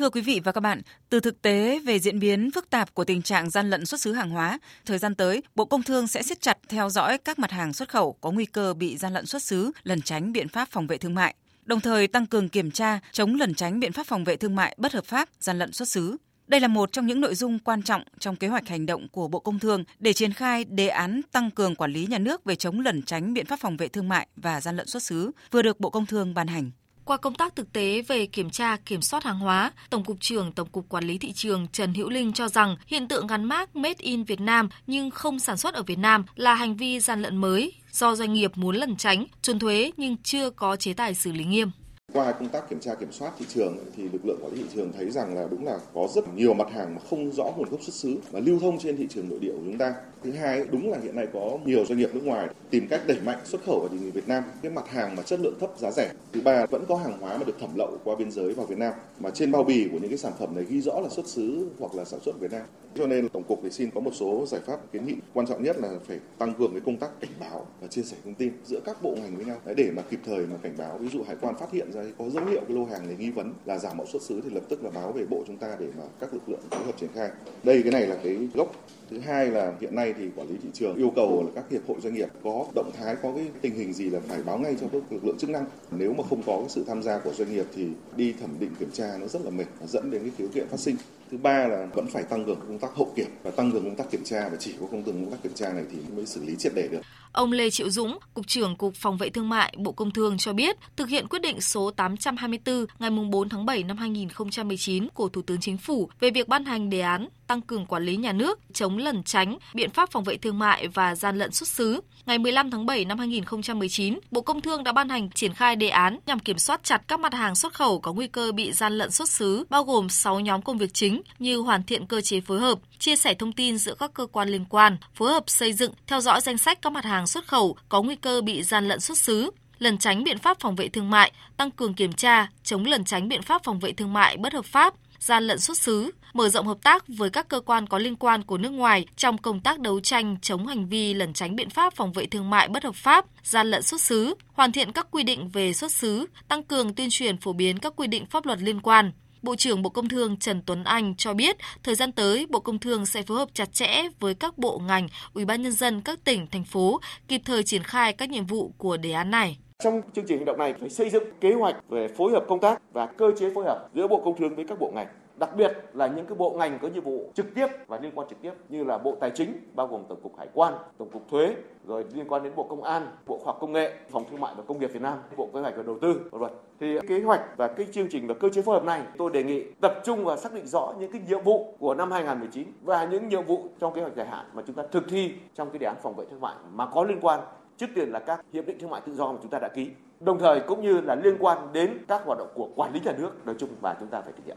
Thưa 0.00 0.10
quý 0.10 0.20
vị 0.20 0.40
và 0.44 0.52
các 0.52 0.60
bạn, 0.60 0.82
từ 1.08 1.20
thực 1.20 1.42
tế 1.42 1.78
về 1.78 1.98
diễn 1.98 2.18
biến 2.18 2.50
phức 2.50 2.70
tạp 2.70 2.94
của 2.94 3.04
tình 3.04 3.22
trạng 3.22 3.50
gian 3.50 3.70
lận 3.70 3.86
xuất 3.86 4.00
xứ 4.00 4.12
hàng 4.12 4.30
hóa, 4.30 4.58
thời 4.86 4.98
gian 4.98 5.14
tới, 5.14 5.42
Bộ 5.54 5.64
Công 5.64 5.82
Thương 5.82 6.06
sẽ 6.06 6.22
siết 6.22 6.40
chặt 6.40 6.58
theo 6.68 6.90
dõi 6.90 7.18
các 7.18 7.38
mặt 7.38 7.50
hàng 7.50 7.72
xuất 7.72 7.88
khẩu 7.88 8.12
có 8.20 8.30
nguy 8.30 8.46
cơ 8.46 8.74
bị 8.74 8.96
gian 8.96 9.12
lận 9.12 9.26
xuất 9.26 9.42
xứ, 9.42 9.70
lẩn 9.82 10.02
tránh 10.02 10.32
biện 10.32 10.48
pháp 10.48 10.68
phòng 10.70 10.86
vệ 10.86 10.98
thương 10.98 11.14
mại, 11.14 11.34
đồng 11.64 11.80
thời 11.80 12.06
tăng 12.06 12.26
cường 12.26 12.48
kiểm 12.48 12.70
tra, 12.70 13.00
chống 13.12 13.34
lẩn 13.34 13.54
tránh 13.54 13.80
biện 13.80 13.92
pháp 13.92 14.06
phòng 14.06 14.24
vệ 14.24 14.36
thương 14.36 14.56
mại 14.56 14.76
bất 14.78 14.92
hợp 14.92 15.04
pháp, 15.04 15.28
gian 15.40 15.58
lận 15.58 15.72
xuất 15.72 15.88
xứ. 15.88 16.16
Đây 16.46 16.60
là 16.60 16.68
một 16.68 16.92
trong 16.92 17.06
những 17.06 17.20
nội 17.20 17.34
dung 17.34 17.58
quan 17.58 17.82
trọng 17.82 18.02
trong 18.18 18.36
kế 18.36 18.48
hoạch 18.48 18.68
hành 18.68 18.86
động 18.86 19.08
của 19.08 19.28
Bộ 19.28 19.38
Công 19.40 19.58
Thương 19.58 19.84
để 19.98 20.12
triển 20.12 20.32
khai 20.32 20.64
đề 20.64 20.88
án 20.88 21.20
tăng 21.32 21.50
cường 21.50 21.74
quản 21.74 21.92
lý 21.92 22.06
nhà 22.06 22.18
nước 22.18 22.44
về 22.44 22.56
chống 22.56 22.80
lẩn 22.80 23.02
tránh 23.02 23.34
biện 23.34 23.46
pháp 23.46 23.60
phòng 23.60 23.76
vệ 23.76 23.88
thương 23.88 24.08
mại 24.08 24.26
và 24.36 24.60
gian 24.60 24.76
lận 24.76 24.86
xuất 24.86 25.02
xứ 25.02 25.30
vừa 25.50 25.62
được 25.62 25.80
Bộ 25.80 25.90
Công 25.90 26.06
Thương 26.06 26.34
ban 26.34 26.46
hành. 26.46 26.70
Qua 27.04 27.16
công 27.16 27.34
tác 27.34 27.56
thực 27.56 27.72
tế 27.72 28.02
về 28.02 28.26
kiểm 28.26 28.50
tra, 28.50 28.76
kiểm 28.76 29.02
soát 29.02 29.24
hàng 29.24 29.38
hóa, 29.38 29.72
Tổng 29.90 30.04
cục 30.04 30.16
trưởng 30.20 30.52
Tổng 30.52 30.68
cục 30.68 30.88
Quản 30.88 31.04
lý 31.04 31.18
thị 31.18 31.32
trường 31.32 31.66
Trần 31.72 31.94
Hữu 31.94 32.10
Linh 32.10 32.32
cho 32.32 32.48
rằng 32.48 32.76
hiện 32.86 33.08
tượng 33.08 33.26
gắn 33.26 33.44
mác 33.44 33.76
Made 33.76 33.94
in 33.98 34.24
Việt 34.24 34.40
Nam 34.40 34.68
nhưng 34.86 35.10
không 35.10 35.38
sản 35.38 35.56
xuất 35.56 35.74
ở 35.74 35.82
Việt 35.82 35.98
Nam 35.98 36.24
là 36.34 36.54
hành 36.54 36.76
vi 36.76 37.00
gian 37.00 37.22
lận 37.22 37.36
mới 37.36 37.72
do 37.90 38.14
doanh 38.14 38.32
nghiệp 38.32 38.52
muốn 38.54 38.76
lẩn 38.76 38.96
tránh, 38.96 39.26
trốn 39.42 39.58
thuế 39.58 39.90
nhưng 39.96 40.16
chưa 40.22 40.50
có 40.50 40.76
chế 40.76 40.92
tài 40.92 41.14
xử 41.14 41.32
lý 41.32 41.44
nghiêm. 41.44 41.70
Qua 42.12 42.32
công 42.32 42.48
tác 42.48 42.70
kiểm 42.70 42.80
tra 42.80 42.94
kiểm 42.94 43.12
soát 43.12 43.32
thị 43.38 43.46
trường 43.54 43.78
thì 43.96 44.02
lực 44.02 44.26
lượng 44.26 44.38
quản 44.42 44.52
lý 44.54 44.62
thị 44.62 44.68
trường 44.74 44.92
thấy 44.92 45.10
rằng 45.10 45.34
là 45.34 45.46
đúng 45.50 45.66
là 45.66 45.78
có 45.94 46.08
rất 46.14 46.34
nhiều 46.34 46.54
mặt 46.54 46.68
hàng 46.74 46.94
mà 46.94 47.00
không 47.10 47.32
rõ 47.32 47.44
nguồn 47.56 47.70
gốc 47.70 47.80
xuất 47.82 47.94
xứ 47.94 48.20
mà 48.32 48.40
lưu 48.40 48.58
thông 48.60 48.78
trên 48.78 48.96
thị 48.96 49.06
trường 49.10 49.28
nội 49.28 49.38
địa 49.38 49.52
của 49.52 49.62
chúng 49.64 49.78
ta. 49.78 49.94
Thứ 50.22 50.32
hai, 50.32 50.64
đúng 50.70 50.90
là 50.90 50.98
hiện 51.02 51.16
nay 51.16 51.26
có 51.32 51.58
nhiều 51.64 51.84
doanh 51.84 51.98
nghiệp 51.98 52.14
nước 52.14 52.24
ngoài 52.24 52.48
tìm 52.70 52.86
cách 52.90 53.00
đẩy 53.06 53.18
mạnh 53.24 53.38
xuất 53.44 53.64
khẩu 53.64 53.80
vào 53.80 53.88
thị 53.88 53.96
trường 54.00 54.10
Việt 54.10 54.28
Nam 54.28 54.44
cái 54.62 54.72
mặt 54.72 54.88
hàng 54.88 55.16
mà 55.16 55.22
chất 55.22 55.40
lượng 55.40 55.54
thấp, 55.60 55.70
giá 55.78 55.90
rẻ. 55.90 56.12
Thứ 56.32 56.40
ba, 56.40 56.66
vẫn 56.66 56.84
có 56.88 56.96
hàng 56.96 57.18
hóa 57.20 57.36
mà 57.36 57.44
được 57.44 57.60
thẩm 57.60 57.70
lậu 57.76 57.98
qua 58.04 58.16
biên 58.18 58.30
giới 58.30 58.52
vào 58.52 58.66
Việt 58.66 58.78
Nam, 58.78 58.92
mà 59.20 59.30
trên 59.30 59.52
bao 59.52 59.64
bì 59.64 59.88
của 59.92 59.98
những 59.98 60.08
cái 60.08 60.18
sản 60.18 60.32
phẩm 60.38 60.54
này 60.54 60.64
ghi 60.68 60.80
rõ 60.80 61.00
là 61.00 61.08
xuất 61.08 61.26
xứ 61.26 61.68
hoặc 61.78 61.94
là 61.94 62.04
sản 62.04 62.20
xuất 62.20 62.40
Việt 62.40 62.52
Nam. 62.52 62.62
Cho 62.94 63.06
nên 63.06 63.28
tổng 63.28 63.42
cục 63.42 63.60
thì 63.62 63.70
xin 63.70 63.90
có 63.90 64.00
một 64.00 64.10
số 64.14 64.46
giải 64.46 64.60
pháp 64.66 64.92
kiến 64.92 65.06
nghị 65.06 65.14
quan 65.34 65.46
trọng 65.46 65.62
nhất 65.62 65.76
là 65.78 65.88
phải 66.06 66.18
tăng 66.38 66.54
cường 66.54 66.72
cái 66.72 66.80
công 66.86 66.96
tác 66.96 67.20
cảnh 67.20 67.30
báo 67.40 67.66
và 67.80 67.88
chia 67.88 68.02
sẻ 68.02 68.16
thông 68.24 68.34
tin 68.34 68.52
giữa 68.66 68.80
các 68.84 69.02
bộ 69.02 69.16
ngành 69.22 69.36
với 69.36 69.44
nhau 69.44 69.56
để 69.76 69.90
mà 69.96 70.02
kịp 70.10 70.20
thời 70.26 70.46
mà 70.46 70.56
cảnh 70.62 70.74
báo 70.78 70.98
ví 70.98 71.08
dụ 71.08 71.22
hải 71.22 71.36
quan 71.40 71.54
phát 71.60 71.72
hiện 71.72 71.92
ra 71.92 72.02
có 72.18 72.30
dấu 72.30 72.44
hiệu 72.44 72.60
cái 72.68 72.76
lô 72.76 72.84
hàng 72.84 73.06
này 73.06 73.16
nghi 73.18 73.30
vấn 73.30 73.52
là 73.64 73.78
giả 73.78 73.94
mạo 73.94 74.06
xuất 74.06 74.22
xứ 74.22 74.40
thì 74.44 74.50
lập 74.50 74.62
tức 74.68 74.84
là 74.84 74.90
báo 74.90 75.12
về 75.12 75.24
bộ 75.30 75.44
chúng 75.46 75.56
ta 75.56 75.76
để 75.78 75.86
mà 75.98 76.04
các 76.20 76.34
lực 76.34 76.48
lượng 76.48 76.60
phối 76.70 76.84
hợp 76.84 76.96
triển 77.00 77.10
khai. 77.14 77.30
Đây, 77.62 77.82
cái 77.82 77.92
này 77.92 78.06
là 78.06 78.16
cái 78.22 78.48
gốc 78.54 78.72
Thứ 79.10 79.18
hai 79.18 79.46
là 79.46 79.72
hiện 79.80 79.94
nay 79.94 80.09
thì 80.18 80.28
quản 80.36 80.48
lý 80.48 80.54
thị 80.62 80.68
trường 80.72 80.96
yêu 80.96 81.12
cầu 81.16 81.44
là 81.46 81.50
các 81.54 81.70
hiệp 81.70 81.88
hội 81.88 81.96
doanh 82.00 82.14
nghiệp 82.14 82.28
có 82.44 82.66
động 82.74 82.90
thái 82.98 83.16
có 83.22 83.32
cái 83.36 83.46
tình 83.60 83.74
hình 83.74 83.92
gì 83.92 84.10
là 84.10 84.20
phải 84.28 84.42
báo 84.42 84.58
ngay 84.58 84.76
cho 84.80 84.86
các 84.92 85.02
lực 85.10 85.24
lượng 85.24 85.38
chức 85.38 85.50
năng. 85.50 85.64
Nếu 85.90 86.14
mà 86.18 86.24
không 86.30 86.42
có 86.46 86.56
cái 86.60 86.68
sự 86.68 86.84
tham 86.86 87.02
gia 87.02 87.18
của 87.18 87.32
doanh 87.32 87.52
nghiệp 87.52 87.66
thì 87.74 87.86
đi 88.16 88.32
thẩm 88.32 88.50
định 88.60 88.70
kiểm 88.80 88.90
tra 88.92 89.18
nó 89.20 89.26
rất 89.26 89.42
là 89.44 89.50
mệt 89.50 89.66
dẫn 89.86 90.10
đến 90.10 90.22
cái 90.22 90.30
khiếu 90.38 90.48
kiện 90.54 90.68
phát 90.68 90.80
sinh. 90.80 90.96
Thứ 91.30 91.38
ba 91.38 91.66
là 91.66 91.86
vẫn 91.94 92.06
phải 92.06 92.22
tăng 92.22 92.44
cường 92.44 92.60
công 92.60 92.78
tác 92.78 92.94
hậu 92.94 93.12
kiểm 93.16 93.26
và 93.42 93.50
tăng 93.50 93.72
cường 93.72 93.84
công 93.84 93.96
tác 93.96 94.10
kiểm 94.10 94.24
tra 94.24 94.48
và 94.48 94.56
chỉ 94.56 94.74
có 94.80 94.86
công 94.90 95.02
cường 95.02 95.24
công 95.24 95.30
tác 95.30 95.42
kiểm 95.42 95.52
tra 95.54 95.72
này 95.72 95.84
thì 95.92 95.98
mới 96.16 96.26
xử 96.26 96.44
lý 96.44 96.56
triệt 96.58 96.72
để 96.74 96.88
được. 96.88 97.00
Ông 97.32 97.52
Lê 97.52 97.70
Triệu 97.70 97.90
Dũng, 97.90 98.18
Cục 98.34 98.46
trưởng 98.46 98.76
Cục 98.76 98.94
Phòng 98.94 99.16
vệ 99.16 99.28
Thương 99.28 99.48
mại, 99.48 99.74
Bộ 99.78 99.92
Công 99.92 100.10
Thương 100.10 100.38
cho 100.38 100.52
biết, 100.52 100.76
thực 100.96 101.08
hiện 101.08 101.28
quyết 101.28 101.42
định 101.42 101.60
số 101.60 101.90
824 101.90 102.86
ngày 102.98 103.10
4 103.10 103.48
tháng 103.48 103.66
7 103.66 103.82
năm 103.82 103.96
2019 103.96 105.08
của 105.14 105.28
Thủ 105.28 105.42
tướng 105.42 105.60
Chính 105.60 105.76
phủ 105.76 106.10
về 106.20 106.30
việc 106.30 106.48
ban 106.48 106.64
hành 106.64 106.90
đề 106.90 107.00
án 107.00 107.28
tăng 107.50 107.62
cường 107.62 107.86
quản 107.86 108.04
lý 108.04 108.16
nhà 108.16 108.32
nước, 108.32 108.58
chống 108.72 108.98
lẩn 108.98 109.22
tránh, 109.22 109.58
biện 109.74 109.90
pháp 109.90 110.10
phòng 110.10 110.24
vệ 110.24 110.36
thương 110.36 110.58
mại 110.58 110.88
và 110.88 111.14
gian 111.14 111.38
lận 111.38 111.52
xuất 111.52 111.68
xứ. 111.68 112.00
Ngày 112.26 112.38
15 112.38 112.70
tháng 112.70 112.86
7 112.86 113.04
năm 113.04 113.18
2019, 113.18 114.18
Bộ 114.30 114.40
Công 114.40 114.60
Thương 114.60 114.84
đã 114.84 114.92
ban 114.92 115.08
hành 115.08 115.30
triển 115.30 115.54
khai 115.54 115.76
đề 115.76 115.88
án 115.88 116.18
nhằm 116.26 116.38
kiểm 116.38 116.58
soát 116.58 116.80
chặt 116.84 117.02
các 117.08 117.20
mặt 117.20 117.34
hàng 117.34 117.54
xuất 117.54 117.74
khẩu 117.74 118.00
có 118.00 118.12
nguy 118.12 118.26
cơ 118.26 118.52
bị 118.52 118.72
gian 118.72 118.98
lận 118.98 119.10
xuất 119.10 119.28
xứ, 119.28 119.64
bao 119.70 119.84
gồm 119.84 120.08
6 120.08 120.40
nhóm 120.40 120.62
công 120.62 120.78
việc 120.78 120.94
chính 120.94 121.22
như 121.38 121.58
hoàn 121.58 121.82
thiện 121.82 122.06
cơ 122.06 122.20
chế 122.20 122.40
phối 122.40 122.60
hợp, 122.60 122.78
chia 122.98 123.16
sẻ 123.16 123.34
thông 123.34 123.52
tin 123.52 123.78
giữa 123.78 123.94
các 123.94 124.14
cơ 124.14 124.26
quan 124.26 124.48
liên 124.48 124.64
quan, 124.64 124.96
phối 125.14 125.32
hợp 125.32 125.44
xây 125.46 125.72
dựng, 125.72 125.92
theo 126.06 126.20
dõi 126.20 126.40
danh 126.40 126.58
sách 126.58 126.82
các 126.82 126.92
mặt 126.92 127.04
hàng 127.04 127.26
xuất 127.26 127.48
khẩu 127.48 127.76
có 127.88 128.02
nguy 128.02 128.16
cơ 128.16 128.40
bị 128.40 128.62
gian 128.62 128.88
lận 128.88 129.00
xuất 129.00 129.18
xứ, 129.18 129.50
lẩn 129.78 129.98
tránh 129.98 130.24
biện 130.24 130.38
pháp 130.38 130.60
phòng 130.60 130.76
vệ 130.76 130.88
thương 130.88 131.10
mại, 131.10 131.32
tăng 131.56 131.70
cường 131.70 131.94
kiểm 131.94 132.12
tra, 132.12 132.48
chống 132.64 132.84
lẩn 132.84 133.04
tránh 133.04 133.28
biện 133.28 133.42
pháp 133.42 133.64
phòng 133.64 133.78
vệ 133.78 133.92
thương 133.92 134.12
mại 134.12 134.36
bất 134.36 134.52
hợp 134.52 134.64
pháp, 134.64 134.94
gian 135.18 135.46
lận 135.46 135.58
xuất 135.58 135.78
xứ, 135.78 136.10
mở 136.32 136.48
rộng 136.48 136.66
hợp 136.66 136.78
tác 136.82 137.04
với 137.08 137.30
các 137.30 137.48
cơ 137.48 137.60
quan 137.60 137.86
có 137.86 137.98
liên 137.98 138.16
quan 138.16 138.42
của 138.42 138.58
nước 138.58 138.70
ngoài 138.70 139.06
trong 139.16 139.38
công 139.38 139.60
tác 139.60 139.80
đấu 139.80 140.00
tranh 140.00 140.36
chống 140.42 140.66
hành 140.66 140.88
vi 140.88 141.14
lẩn 141.14 141.32
tránh 141.32 141.56
biện 141.56 141.70
pháp 141.70 141.94
phòng 141.94 142.12
vệ 142.12 142.26
thương 142.26 142.50
mại 142.50 142.68
bất 142.68 142.84
hợp 142.84 142.94
pháp, 142.94 143.26
gian 143.42 143.66
lận 143.66 143.82
xuất 143.82 144.00
xứ, 144.00 144.34
hoàn 144.52 144.72
thiện 144.72 144.92
các 144.92 145.06
quy 145.10 145.22
định 145.22 145.48
về 145.48 145.72
xuất 145.72 145.92
xứ, 145.92 146.26
tăng 146.48 146.62
cường 146.62 146.94
tuyên 146.94 147.08
truyền 147.10 147.36
phổ 147.36 147.52
biến 147.52 147.78
các 147.78 147.92
quy 147.96 148.06
định 148.06 148.26
pháp 148.26 148.46
luật 148.46 148.58
liên 148.62 148.80
quan. 148.80 149.12
Bộ 149.42 149.56
trưởng 149.56 149.82
Bộ 149.82 149.90
Công 149.90 150.08
Thương 150.08 150.36
Trần 150.36 150.62
Tuấn 150.66 150.84
Anh 150.84 151.14
cho 151.16 151.34
biết, 151.34 151.56
thời 151.82 151.94
gian 151.94 152.12
tới, 152.12 152.46
Bộ 152.50 152.60
Công 152.60 152.78
Thương 152.78 153.06
sẽ 153.06 153.22
phối 153.22 153.38
hợp 153.38 153.48
chặt 153.54 153.72
chẽ 153.72 154.02
với 154.20 154.34
các 154.34 154.58
bộ 154.58 154.78
ngành, 154.78 155.08
Ủy 155.34 155.44
ban 155.44 155.62
nhân 155.62 155.72
dân 155.72 156.00
các 156.00 156.24
tỉnh, 156.24 156.46
thành 156.46 156.64
phố 156.64 157.00
kịp 157.28 157.40
thời 157.44 157.62
triển 157.62 157.82
khai 157.82 158.12
các 158.12 158.30
nhiệm 158.30 158.46
vụ 158.46 158.74
của 158.78 158.96
đề 158.96 159.12
án 159.12 159.30
này. 159.30 159.58
Trong 159.84 160.00
chương 160.16 160.24
trình 160.28 160.36
hành 160.36 160.44
động 160.44 160.58
này 160.58 160.74
phải 160.80 160.90
xây 160.90 161.10
dựng 161.10 161.24
kế 161.40 161.52
hoạch 161.52 161.76
về 161.88 162.08
phối 162.16 162.32
hợp 162.32 162.44
công 162.48 162.60
tác 162.60 162.82
và 162.92 163.06
cơ 163.06 163.26
chế 163.40 163.50
phối 163.54 163.64
hợp 163.64 163.88
giữa 163.94 164.08
Bộ 164.08 164.22
Công 164.24 164.36
Thương 164.38 164.56
với 164.56 164.64
các 164.68 164.78
bộ 164.80 164.92
ngành 164.94 165.06
đặc 165.40 165.56
biệt 165.56 165.72
là 165.94 166.06
những 166.06 166.26
cái 166.26 166.34
bộ 166.34 166.50
ngành 166.50 166.78
có 166.82 166.88
nhiệm 166.88 167.04
vụ 167.04 167.30
trực 167.34 167.46
tiếp 167.54 167.66
và 167.86 167.98
liên 168.02 168.12
quan 168.14 168.28
trực 168.28 168.42
tiếp 168.42 168.52
như 168.68 168.84
là 168.84 168.98
Bộ 168.98 169.16
Tài 169.20 169.30
chính 169.30 169.52
bao 169.74 169.86
gồm 169.86 170.04
Tổng 170.08 170.20
cục 170.22 170.38
Hải 170.38 170.48
quan, 170.54 170.74
Tổng 170.98 171.10
cục 171.10 171.28
Thuế, 171.30 171.54
rồi 171.86 172.04
liên 172.14 172.28
quan 172.28 172.42
đến 172.42 172.52
Bộ 172.56 172.62
Công 172.62 172.82
an, 172.82 173.06
Bộ 173.26 173.38
Khoa 173.38 173.46
học 173.46 173.58
Công 173.60 173.72
nghệ, 173.72 173.92
Phòng 174.10 174.24
Thương 174.30 174.40
mại 174.40 174.54
và 174.56 174.62
Công 174.66 174.80
nghiệp 174.80 174.90
Việt 174.92 175.02
Nam, 175.02 175.18
Bộ 175.36 175.48
Kế 175.54 175.60
hoạch 175.60 175.76
và 175.76 175.82
Đầu 175.82 175.98
tư, 175.98 176.20
v.v. 176.32 176.44
Thì 176.80 176.98
kế 177.08 177.20
hoạch 177.20 177.40
và 177.56 177.68
cái 177.68 177.86
chương 177.92 178.08
trình 178.10 178.26
và 178.26 178.34
cơ 178.34 178.48
chế 178.48 178.62
phối 178.62 178.74
hợp 178.74 178.84
này 178.84 179.02
tôi 179.18 179.30
đề 179.30 179.44
nghị 179.44 179.64
tập 179.80 179.94
trung 180.04 180.24
và 180.24 180.36
xác 180.36 180.54
định 180.54 180.66
rõ 180.66 180.94
những 180.98 181.12
cái 181.12 181.20
nhiệm 181.28 181.42
vụ 181.42 181.74
của 181.78 181.94
năm 181.94 182.10
2019 182.10 182.66
và 182.82 183.04
những 183.04 183.28
nhiệm 183.28 183.44
vụ 183.44 183.64
trong 183.80 183.94
kế 183.94 184.00
hoạch 184.00 184.16
dài 184.16 184.26
hạn 184.26 184.46
mà 184.54 184.62
chúng 184.66 184.76
ta 184.76 184.82
thực 184.92 185.04
thi 185.08 185.32
trong 185.54 185.70
cái 185.70 185.78
đề 185.78 185.86
án 185.86 185.96
phòng 186.02 186.16
vệ 186.16 186.24
thương 186.30 186.40
mại 186.40 186.54
mà 186.72 186.86
có 186.86 187.04
liên 187.04 187.18
quan 187.20 187.40
trước 187.76 187.86
tiên 187.94 188.08
là 188.08 188.18
các 188.18 188.44
hiệp 188.52 188.66
định 188.66 188.78
thương 188.80 188.90
mại 188.90 189.00
tự 189.00 189.14
do 189.14 189.32
mà 189.32 189.38
chúng 189.42 189.50
ta 189.50 189.58
đã 189.58 189.68
ký 189.68 189.90
đồng 190.20 190.38
thời 190.38 190.60
cũng 190.60 190.82
như 190.82 191.00
là 191.00 191.14
liên 191.14 191.36
quan 191.38 191.58
đến 191.72 191.98
các 192.08 192.22
hoạt 192.24 192.38
động 192.38 192.48
của 192.54 192.68
quản 192.76 192.92
lý 192.92 193.00
nhà 193.04 193.12
nước 193.18 193.46
nói 193.46 193.54
chung 193.58 193.70
và 193.82 193.96
chúng 194.00 194.08
ta 194.08 194.20
phải 194.20 194.32
thực 194.32 194.46
hiện 194.46 194.56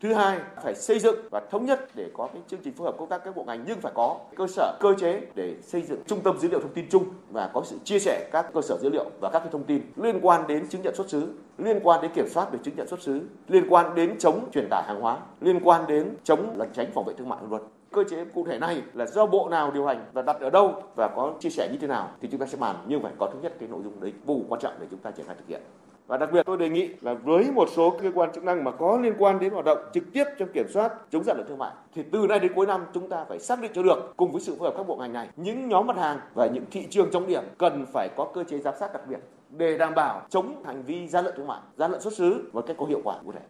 Thứ 0.00 0.14
hai, 0.14 0.38
phải 0.62 0.74
xây 0.74 0.98
dựng 0.98 1.16
và 1.30 1.40
thống 1.50 1.66
nhất 1.66 1.88
để 1.94 2.10
có 2.14 2.28
cái 2.32 2.42
chương 2.48 2.60
trình 2.64 2.74
phối 2.74 2.84
hợp 2.84 2.94
công 2.98 3.08
tác 3.08 3.24
các 3.24 3.36
bộ 3.36 3.44
ngành 3.44 3.64
nhưng 3.66 3.80
phải 3.80 3.92
có 3.94 4.16
cơ 4.36 4.46
sở 4.46 4.76
cơ 4.80 4.94
chế 4.98 5.20
để 5.34 5.56
xây 5.62 5.82
dựng 5.82 6.02
trung 6.06 6.20
tâm 6.20 6.38
dữ 6.38 6.48
liệu 6.48 6.60
thông 6.60 6.72
tin 6.72 6.86
chung 6.90 7.04
và 7.30 7.50
có 7.54 7.62
sự 7.64 7.78
chia 7.84 7.98
sẻ 7.98 8.28
các 8.32 8.46
cơ 8.54 8.60
sở 8.62 8.78
dữ 8.82 8.88
liệu 8.90 9.04
và 9.20 9.30
các 9.30 9.38
cái 9.38 9.48
thông 9.52 9.64
tin 9.64 9.82
liên 9.96 10.18
quan 10.22 10.46
đến 10.46 10.68
chứng 10.68 10.82
nhận 10.82 10.94
xuất 10.94 11.10
xứ, 11.10 11.28
liên 11.58 11.80
quan 11.82 12.00
đến 12.02 12.10
kiểm 12.14 12.28
soát 12.28 12.52
về 12.52 12.58
chứng 12.62 12.76
nhận 12.76 12.86
xuất 12.88 13.02
xứ, 13.02 13.20
liên 13.48 13.64
quan 13.68 13.94
đến 13.94 14.18
chống 14.18 14.50
truyền 14.52 14.68
tải 14.70 14.82
hàng 14.86 15.00
hóa, 15.00 15.18
liên 15.40 15.60
quan 15.64 15.86
đến 15.86 16.16
chống 16.24 16.54
lẩn 16.56 16.68
tránh 16.72 16.90
phòng 16.94 17.04
vệ 17.04 17.14
thương 17.14 17.28
mại 17.28 17.38
luật. 17.50 17.62
Cơ 17.92 18.04
chế 18.10 18.24
cụ 18.24 18.44
thể 18.50 18.58
này 18.58 18.82
là 18.94 19.06
do 19.06 19.26
bộ 19.26 19.48
nào 19.48 19.70
điều 19.70 19.86
hành 19.86 20.04
và 20.12 20.22
đặt 20.22 20.40
ở 20.40 20.50
đâu 20.50 20.82
và 20.96 21.08
có 21.16 21.34
chia 21.40 21.50
sẻ 21.50 21.68
như 21.72 21.78
thế 21.80 21.86
nào 21.86 22.10
thì 22.20 22.28
chúng 22.30 22.40
ta 22.40 22.46
sẽ 22.46 22.58
bàn 22.60 22.76
nhưng 22.86 23.02
phải 23.02 23.12
có 23.18 23.26
thống 23.26 23.42
nhất 23.42 23.54
cái 23.58 23.68
nội 23.68 23.80
dung 23.84 24.00
đấy 24.00 24.12
vô 24.24 24.36
quan 24.48 24.60
trọng 24.60 24.72
để 24.80 24.86
chúng 24.90 25.00
ta 25.00 25.10
triển 25.10 25.26
khai 25.26 25.36
thực 25.38 25.48
hiện 25.48 25.62
và 26.08 26.16
đặc 26.16 26.32
biệt 26.32 26.42
tôi 26.46 26.56
đề 26.56 26.68
nghị 26.68 26.88
là 27.00 27.14
với 27.14 27.50
một 27.50 27.68
số 27.76 27.98
cơ 28.02 28.10
quan 28.14 28.30
chức 28.34 28.44
năng 28.44 28.64
mà 28.64 28.70
có 28.70 28.98
liên 29.02 29.14
quan 29.18 29.40
đến 29.40 29.52
hoạt 29.52 29.64
động 29.64 29.78
trực 29.94 30.04
tiếp 30.12 30.24
trong 30.38 30.48
kiểm 30.54 30.66
soát 30.68 30.92
chống 31.12 31.24
gian 31.24 31.36
lận 31.36 31.46
thương 31.48 31.58
mại 31.58 31.72
thì 31.94 32.02
từ 32.12 32.26
nay 32.28 32.38
đến 32.38 32.52
cuối 32.54 32.66
năm 32.66 32.84
chúng 32.94 33.08
ta 33.08 33.24
phải 33.28 33.38
xác 33.38 33.60
định 33.60 33.72
cho 33.74 33.82
được 33.82 34.14
cùng 34.16 34.32
với 34.32 34.40
sự 34.40 34.56
phối 34.58 34.68
hợp 34.68 34.74
các 34.76 34.86
bộ 34.86 34.96
ngành 34.96 35.12
này 35.12 35.28
những 35.36 35.68
nhóm 35.68 35.86
mặt 35.86 35.96
hàng 35.96 36.20
và 36.34 36.46
những 36.46 36.64
thị 36.70 36.86
trường 36.90 37.10
trọng 37.10 37.26
điểm 37.26 37.42
cần 37.58 37.86
phải 37.92 38.08
có 38.16 38.30
cơ 38.34 38.44
chế 38.44 38.58
giám 38.58 38.74
sát 38.80 38.92
đặc 38.92 39.02
biệt 39.08 39.18
để 39.50 39.78
đảm 39.78 39.94
bảo 39.94 40.26
chống 40.30 40.64
hành 40.66 40.82
vi 40.82 41.08
gian 41.08 41.24
lận 41.24 41.34
thương 41.36 41.46
mại, 41.46 41.60
gian 41.76 41.90
lận 41.90 42.00
xuất 42.00 42.14
xứ 42.14 42.50
một 42.52 42.64
cách 42.66 42.76
có 42.78 42.86
hiệu 42.86 43.00
quả 43.04 43.16
cụ 43.24 43.32
thể. 43.32 43.40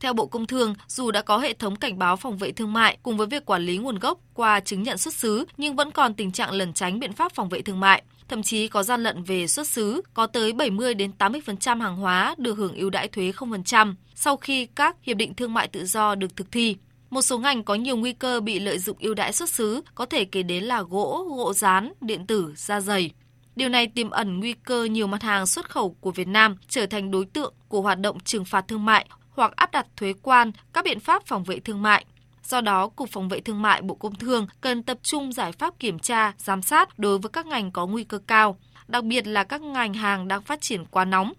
Theo 0.00 0.12
Bộ 0.12 0.26
Công 0.26 0.46
Thương, 0.46 0.74
dù 0.86 1.10
đã 1.10 1.22
có 1.22 1.38
hệ 1.38 1.52
thống 1.52 1.76
cảnh 1.76 1.98
báo 1.98 2.16
phòng 2.16 2.38
vệ 2.38 2.52
thương 2.52 2.72
mại 2.72 2.98
cùng 3.02 3.16
với 3.16 3.26
việc 3.26 3.46
quản 3.46 3.62
lý 3.62 3.78
nguồn 3.78 3.98
gốc 3.98 4.18
qua 4.34 4.60
chứng 4.60 4.82
nhận 4.82 4.98
xuất 4.98 5.14
xứ, 5.14 5.44
nhưng 5.56 5.76
vẫn 5.76 5.90
còn 5.90 6.14
tình 6.14 6.32
trạng 6.32 6.52
lẩn 6.52 6.72
tránh 6.72 7.00
biện 7.00 7.12
pháp 7.12 7.32
phòng 7.32 7.48
vệ 7.48 7.62
thương 7.62 7.80
mại. 7.80 8.02
Thậm 8.28 8.42
chí 8.42 8.68
có 8.68 8.82
gian 8.82 9.02
lận 9.02 9.22
về 9.22 9.46
xuất 9.46 9.66
xứ, 9.66 10.02
có 10.14 10.26
tới 10.26 10.52
70 10.52 10.94
đến 10.94 11.10
80% 11.18 11.80
hàng 11.80 11.96
hóa 11.96 12.34
được 12.38 12.54
hưởng 12.54 12.74
ưu 12.74 12.90
đãi 12.90 13.08
thuế 13.08 13.30
0% 13.30 13.94
sau 14.14 14.36
khi 14.36 14.66
các 14.66 14.96
hiệp 15.02 15.16
định 15.16 15.34
thương 15.34 15.54
mại 15.54 15.68
tự 15.68 15.84
do 15.86 16.14
được 16.14 16.36
thực 16.36 16.52
thi. 16.52 16.76
Một 17.10 17.22
số 17.22 17.38
ngành 17.38 17.64
có 17.64 17.74
nhiều 17.74 17.96
nguy 17.96 18.12
cơ 18.12 18.40
bị 18.40 18.58
lợi 18.58 18.78
dụng 18.78 18.96
ưu 19.00 19.14
đãi 19.14 19.32
xuất 19.32 19.50
xứ 19.50 19.82
có 19.94 20.06
thể 20.06 20.24
kể 20.24 20.42
đến 20.42 20.64
là 20.64 20.82
gỗ, 20.82 21.26
gỗ 21.36 21.52
rán, 21.52 21.92
điện 22.00 22.26
tử, 22.26 22.52
da 22.56 22.80
dày. 22.80 23.10
Điều 23.56 23.68
này 23.68 23.86
tiềm 23.86 24.10
ẩn 24.10 24.40
nguy 24.40 24.52
cơ 24.52 24.84
nhiều 24.84 25.06
mặt 25.06 25.22
hàng 25.22 25.46
xuất 25.46 25.70
khẩu 25.70 25.96
của 26.00 26.10
Việt 26.10 26.28
Nam 26.28 26.56
trở 26.68 26.86
thành 26.86 27.10
đối 27.10 27.24
tượng 27.24 27.54
của 27.68 27.80
hoạt 27.82 28.00
động 28.00 28.20
trừng 28.20 28.44
phạt 28.44 28.68
thương 28.68 28.84
mại 28.84 29.06
hoặc 29.30 29.56
áp 29.56 29.72
đặt 29.72 29.86
thuế 29.96 30.12
quan, 30.22 30.52
các 30.72 30.84
biện 30.84 31.00
pháp 31.00 31.26
phòng 31.26 31.44
vệ 31.44 31.60
thương 31.60 31.82
mại. 31.82 32.04
Do 32.44 32.60
đó, 32.60 32.88
Cục 32.88 33.08
Phòng 33.10 33.28
vệ 33.28 33.40
Thương 33.40 33.62
mại 33.62 33.82
Bộ 33.82 33.94
Công 33.94 34.14
Thương 34.14 34.46
cần 34.60 34.82
tập 34.82 34.98
trung 35.02 35.32
giải 35.32 35.52
pháp 35.52 35.78
kiểm 35.78 35.98
tra, 35.98 36.32
giám 36.38 36.62
sát 36.62 36.98
đối 36.98 37.18
với 37.18 37.30
các 37.30 37.46
ngành 37.46 37.72
có 37.72 37.86
nguy 37.86 38.04
cơ 38.04 38.18
cao, 38.26 38.56
đặc 38.88 39.04
biệt 39.04 39.26
là 39.26 39.44
các 39.44 39.62
ngành 39.62 39.94
hàng 39.94 40.28
đang 40.28 40.42
phát 40.42 40.60
triển 40.60 40.84
quá 40.84 41.04
nóng. 41.04 41.32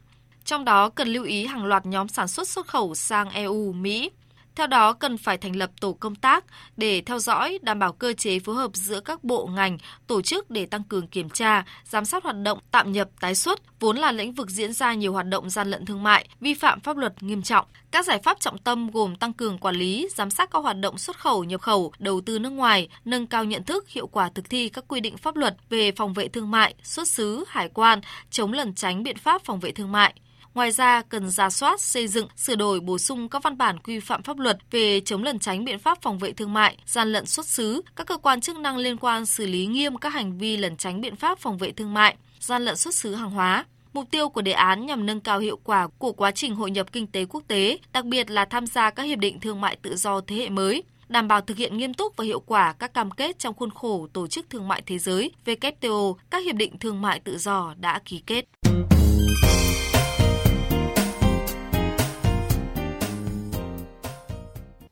Trong 0.46 0.66
đó 0.66 0.90
cần 0.90 1.08
lưu 1.08 1.24
ý 1.24 1.46
hàng 1.46 1.66
loạt 1.66 1.86
nhóm 1.86 2.08
sản 2.08 2.28
xuất 2.28 2.48
xuất 2.48 2.68
khẩu 2.68 2.96
sang 2.96 3.30
EU, 3.30 3.74
Mỹ. 3.74 4.12
Theo 4.56 4.68
đó, 4.68 4.94
cần 4.94 5.18
phải 5.18 5.38
thành 5.38 5.56
lập 5.56 5.72
tổ 5.82 5.94
công 5.94 6.16
tác 6.16 6.46
để 6.78 7.02
theo 7.02 7.20
dõi, 7.20 7.60
đảm 7.62 7.80
bảo 7.80 7.94
cơ 7.94 8.14
chế 8.14 8.40
phối 8.40 8.56
hợp 8.56 8.72
giữa 8.74 9.00
các 9.00 9.24
bộ 9.24 9.48
ngành, 9.48 9.78
tổ 10.08 10.22
chức 10.22 10.52
để 10.52 10.66
tăng 10.66 10.84
cường 10.84 11.08
kiểm 11.08 11.30
tra, 11.30 11.66
giám 11.84 12.06
sát 12.06 12.24
hoạt 12.24 12.36
động 12.44 12.60
tạm 12.72 12.92
nhập 12.92 13.10
tái 13.20 13.36
xuất, 13.36 13.80
vốn 13.80 13.98
là 13.98 14.12
lĩnh 14.12 14.34
vực 14.34 14.50
diễn 14.50 14.74
ra 14.74 14.94
nhiều 14.94 15.14
hoạt 15.14 15.26
động 15.28 15.50
gian 15.50 15.72
lận 15.72 15.86
thương 15.86 16.04
mại, 16.04 16.28
vi 16.40 16.54
phạm 16.54 16.80
pháp 16.80 16.98
luật 16.98 17.24
nghiêm 17.24 17.42
trọng. 17.42 17.66
Các 17.92 18.06
giải 18.06 18.20
pháp 18.24 18.40
trọng 18.40 18.58
tâm 18.58 18.92
gồm 18.92 19.16
tăng 19.16 19.34
cường 19.34 19.58
quản 19.58 19.76
lý, 19.76 20.08
giám 20.16 20.30
sát 20.30 20.50
các 20.52 20.60
hoạt 20.60 20.80
động 20.80 20.98
xuất 20.98 21.20
khẩu, 21.20 21.44
nhập 21.44 21.62
khẩu, 21.62 21.92
đầu 22.00 22.22
tư 22.22 22.40
nước 22.40 22.50
ngoài, 22.50 22.90
nâng 23.06 23.28
cao 23.28 23.44
nhận 23.44 23.64
thức, 23.64 23.90
hiệu 23.90 24.08
quả 24.08 24.30
thực 24.36 24.50
thi 24.50 24.70
các 24.70 24.86
quy 24.88 25.00
định 25.00 25.18
pháp 25.18 25.36
luật 25.36 25.56
về 25.70 25.92
phòng 25.92 26.14
vệ 26.14 26.28
thương 26.28 26.52
mại, 26.52 26.76
xuất 26.84 27.08
xứ, 27.08 27.46
hải 27.48 27.70
quan, 27.70 28.02
chống 28.32 28.54
lẩn 28.54 28.74
tránh 28.76 29.04
biện 29.04 29.18
pháp 29.18 29.42
phòng 29.46 29.60
vệ 29.60 29.72
thương 29.72 29.92
mại, 29.92 30.14
Ngoài 30.56 30.72
ra, 30.72 31.02
cần 31.02 31.30
ra 31.30 31.50
soát, 31.50 31.82
xây 31.82 32.08
dựng, 32.08 32.28
sửa 32.36 32.56
đổi, 32.56 32.80
bổ 32.80 32.98
sung 32.98 33.30
các 33.30 33.44
văn 33.44 33.58
bản 33.58 33.80
quy 33.80 34.00
phạm 34.00 34.24
pháp 34.24 34.40
luật 34.40 34.58
về 34.72 35.02
chống 35.02 35.24
lẩn 35.24 35.40
tránh 35.40 35.66
biện 35.66 35.80
pháp 35.80 36.02
phòng 36.02 36.20
vệ 36.20 36.34
thương 36.34 36.54
mại, 36.54 36.78
gian 36.86 37.12
lận 37.12 37.26
xuất 37.26 37.46
xứ, 37.46 37.82
các 37.96 38.08
cơ 38.08 38.18
quan 38.18 38.42
chức 38.42 38.58
năng 38.58 38.78
liên 38.78 38.98
quan 38.98 39.26
xử 39.26 39.46
lý 39.46 39.66
nghiêm 39.66 39.98
các 39.98 40.14
hành 40.14 40.38
vi 40.38 40.58
lẩn 40.58 40.78
tránh 40.78 41.02
biện 41.02 41.16
pháp 41.16 41.40
phòng 41.40 41.58
vệ 41.58 41.72
thương 41.72 41.94
mại, 41.94 42.16
gian 42.40 42.66
lận 42.66 42.76
xuất 42.76 42.96
xứ 42.96 43.16
hàng 43.16 43.30
hóa. 43.30 43.66
Mục 43.94 44.12
tiêu 44.12 44.30
của 44.30 44.42
đề 44.42 44.52
án 44.52 44.86
nhằm 44.86 45.06
nâng 45.06 45.20
cao 45.20 45.40
hiệu 45.40 45.60
quả 45.64 45.88
của 45.98 46.12
quá 46.12 46.32
trình 46.32 46.56
hội 46.56 46.72
nhập 46.72 46.92
kinh 46.92 47.08
tế 47.08 47.26
quốc 47.26 47.44
tế, 47.48 47.78
đặc 47.94 48.06
biệt 48.06 48.32
là 48.32 48.46
tham 48.46 48.68
gia 48.68 48.90
các 48.90 49.04
hiệp 49.04 49.20
định 49.20 49.40
thương 49.40 49.62
mại 49.62 49.76
tự 49.76 49.96
do 49.96 50.22
thế 50.22 50.36
hệ 50.36 50.50
mới, 50.50 50.84
đảm 51.08 51.28
bảo 51.28 51.42
thực 51.42 51.58
hiện 51.58 51.78
nghiêm 51.78 51.94
túc 51.94 52.18
và 52.18 52.24
hiệu 52.24 52.40
quả 52.40 52.74
các 52.74 52.94
cam 52.94 53.12
kết 53.12 53.40
trong 53.40 53.54
khuôn 53.54 53.70
khổ 53.72 54.08
Tổ 54.14 54.28
chức 54.28 54.50
Thương 54.50 54.68
mại 54.68 54.82
Thế 54.86 54.98
giới 54.98 55.32
WTO, 55.46 56.16
các 56.30 56.44
hiệp 56.44 56.56
định 56.56 56.80
thương 56.80 57.02
mại 57.02 57.20
tự 57.20 57.38
do 57.38 57.74
đã 57.80 58.00
ký 58.06 58.24
kết. 58.26 58.46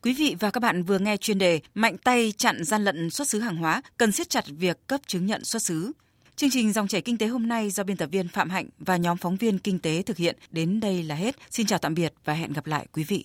Quý 0.04 0.12
vị 0.12 0.36
và 0.40 0.50
các 0.50 0.60
bạn 0.60 0.82
vừa 0.82 0.98
nghe 0.98 1.16
chuyên 1.16 1.38
đề 1.38 1.60
Mạnh 1.74 1.96
tay 1.98 2.32
chặn 2.36 2.64
gian 2.64 2.84
lận 2.84 3.10
xuất 3.10 3.28
xứ 3.28 3.40
hàng 3.40 3.56
hóa, 3.56 3.82
cần 3.96 4.12
siết 4.12 4.30
chặt 4.30 4.44
việc 4.48 4.86
cấp 4.86 5.00
chứng 5.06 5.26
nhận 5.26 5.44
xuất 5.44 5.62
xứ. 5.62 5.92
Chương 6.36 6.50
trình 6.50 6.72
Dòng 6.72 6.88
chảy 6.88 7.00
kinh 7.00 7.18
tế 7.18 7.26
hôm 7.26 7.48
nay 7.48 7.70
do 7.70 7.84
biên 7.84 7.96
tập 7.96 8.08
viên 8.12 8.28
Phạm 8.28 8.50
Hạnh 8.50 8.68
và 8.78 8.96
nhóm 8.96 9.16
phóng 9.16 9.36
viên 9.36 9.58
kinh 9.58 9.78
tế 9.78 10.02
thực 10.02 10.16
hiện 10.16 10.36
đến 10.50 10.80
đây 10.80 11.02
là 11.02 11.14
hết. 11.14 11.36
Xin 11.50 11.66
chào 11.66 11.78
tạm 11.78 11.94
biệt 11.94 12.14
và 12.24 12.34
hẹn 12.34 12.52
gặp 12.52 12.66
lại 12.66 12.86
quý 12.92 13.04
vị. 13.04 13.22